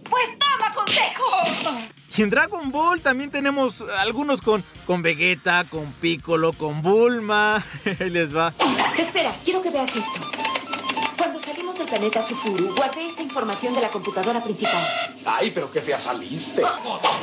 Pues 0.08 0.28
toma 0.38 0.72
consejo. 0.72 1.82
Y 2.16 2.22
en 2.22 2.30
Dragon 2.30 2.70
Ball 2.70 3.00
también 3.00 3.30
tenemos 3.30 3.82
algunos 3.98 4.42
con, 4.42 4.62
con 4.86 5.02
Vegeta, 5.02 5.64
con 5.68 5.92
Piccolo, 5.94 6.52
con 6.52 6.82
Bulma. 6.82 7.56
Ahí 8.00 8.10
les 8.10 8.34
va. 8.34 8.54
Espera, 8.96 9.34
quiero 9.44 9.60
que 9.60 9.70
veas 9.70 9.88
esto. 9.88 10.20
Cuando 11.16 11.42
salimos 11.42 11.76
del 11.78 11.88
planeta 11.88 12.24
Tsukuru, 12.24 12.74
guardé 12.76 13.08
esta 13.08 13.22
información 13.22 13.74
de 13.74 13.80
la 13.80 13.88
computadora 13.88 14.42
principal. 14.42 14.86
Ay, 15.24 15.50
pero 15.52 15.70
qué 15.72 15.80
fea 15.80 16.00
saliste. 16.00 16.62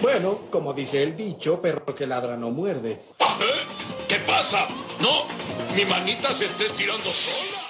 Bueno, 0.01 0.39
como 0.49 0.73
dice 0.73 1.01
el 1.03 1.15
dicho, 1.15 1.61
perro 1.61 1.95
que 1.95 2.07
ladra 2.07 2.35
no 2.35 2.49
muerde. 2.49 3.01
¿Eh? 3.19 3.88
¿Qué 4.09 4.15
pasa? 4.25 4.67
No, 5.01 5.27
mi 5.75 5.85
manita 5.85 6.33
se 6.33 6.47
está 6.47 6.65
estirando 6.65 7.11
sola. 7.11 7.69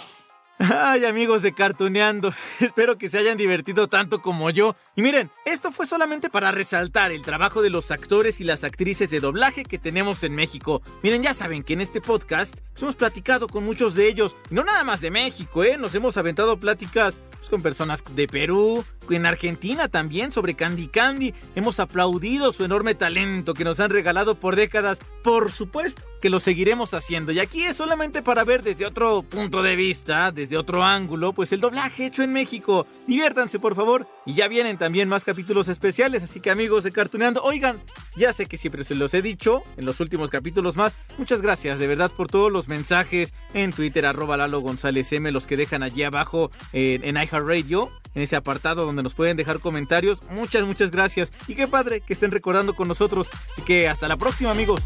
Ay, 0.58 1.04
amigos 1.04 1.42
de 1.42 1.54
Cartuneando, 1.54 2.34
espero 2.62 2.98
que 2.98 3.10
se 3.10 3.18
hayan 3.18 3.38
divertido 3.38 3.90
tanto 3.90 4.22
como 4.22 4.50
yo. 4.50 4.78
Y 4.96 5.02
miren, 5.02 5.30
esto 5.46 5.72
fue 5.74 5.86
solamente 5.86 6.30
para 6.30 6.52
resaltar 6.52 7.12
el 7.12 7.24
trabajo 7.24 7.62
de 7.62 7.70
los 7.70 7.92
actores 7.92 8.40
y 8.40 8.46
las 8.46 8.64
actrices 8.64 9.10
de 9.10 9.20
doblaje 9.20 9.66
que 9.66 9.78
tenemos 9.78 10.24
en 10.24 10.34
México. 10.34 10.82
Miren, 11.04 11.24
ya 11.24 11.34
saben 11.34 11.62
que 11.62 11.74
en 11.74 11.82
este 11.82 12.00
podcast 12.00 12.60
hemos 12.82 12.96
platicado 12.96 13.50
con 13.50 13.66
muchos 13.66 13.94
de 13.96 14.08
ellos, 14.08 14.38
y 14.50 14.56
no 14.56 14.64
nada 14.64 14.86
más 14.86 15.02
de 15.02 15.12
México, 15.12 15.66
¿eh? 15.66 15.78
Nos 15.78 15.94
hemos 15.96 16.16
aventado 16.16 16.58
pláticas 16.58 17.20
pues, 17.40 17.50
con 17.50 17.62
personas 17.62 18.04
de 18.16 18.28
Perú, 18.28 18.84
en 19.16 19.26
Argentina 19.26 19.88
también 19.88 20.32
sobre 20.32 20.56
Candy 20.56 20.88
Candy. 20.88 21.34
Hemos 21.56 21.80
aplaudido 21.80 22.52
su 22.52 22.64
enorme 22.64 22.96
talento 22.96 23.54
que 23.54 23.64
nos 23.64 23.80
han 23.80 23.90
regalado 23.90 24.40
por 24.40 24.56
décadas. 24.56 25.00
Por 25.24 25.52
supuesto 25.52 26.04
que 26.22 26.30
lo 26.30 26.40
seguiremos 26.40 26.94
haciendo. 26.94 27.32
Y 27.32 27.40
aquí 27.40 27.64
es 27.64 27.78
solamente 27.78 28.22
para 28.22 28.44
ver 28.44 28.64
desde 28.64 28.86
otro 28.86 29.22
punto 29.24 29.62
de 29.62 29.76
vista, 29.76 30.32
desde 30.32 30.58
otro 30.58 30.84
ángulo, 30.84 31.34
pues 31.34 31.52
el 31.52 31.60
doblaje 31.60 32.06
hecho 32.06 32.24
en 32.24 32.34
México. 32.34 32.88
Diviértanse, 33.08 33.60
por 33.60 33.76
favor. 33.76 34.08
Y 34.26 34.34
ya 34.34 34.48
vienen 34.48 34.78
también 34.78 35.10
más 35.10 35.26
capítulos 35.26 35.68
especiales. 35.68 36.24
Así 36.24 36.40
que 36.40 36.52
amigos 36.52 36.84
de 36.84 36.92
Cartuneando, 36.92 37.42
oigan, 37.44 37.82
ya 38.16 38.34
sé 38.34 38.46
que 38.48 38.58
siempre 38.58 38.84
se 38.84 38.96
los 38.96 39.14
he 39.14 39.22
dicho 39.22 39.64
en 39.78 39.86
los 39.86 40.00
últimos 40.00 40.30
capítulos 40.30 40.76
más. 40.76 40.96
Muchas 41.18 41.42
gracias 41.42 41.80
de 41.80 41.88
verdad 41.88 42.12
por 42.16 42.28
todos 42.28 42.52
los 42.52 42.68
mensajes 42.68 43.34
en 43.54 43.74
Twitter, 43.74 44.06
arroba 44.06 44.38
Lalo 44.38 44.60
González 44.60 45.12
M, 45.14 45.32
los 45.32 45.48
que 45.48 45.58
dejan 45.58 45.84
allí 45.84 46.04
abajo 46.04 46.52
en, 46.74 47.04
en 47.04 47.18
iHeartRadio 47.30 47.90
en 48.16 48.22
ese 48.22 48.36
apartado 48.36 48.86
donde 48.86 49.04
nos 49.04 49.14
pueden 49.14 49.38
dejar 49.38 49.60
comentarios. 49.60 50.24
Muchas, 50.30 50.66
muchas 50.66 50.92
gracias. 50.92 51.32
Y 51.48 51.56
qué 51.56 51.68
padre 51.68 52.02
que 52.02 52.14
estén 52.14 52.32
recordando 52.32 52.74
con 52.74 52.88
nosotros. 52.88 53.30
Así 53.52 53.62
que 53.62 53.88
hasta 53.88 54.08
la 54.08 54.18
próxima 54.18 54.52
amigos. 54.52 54.84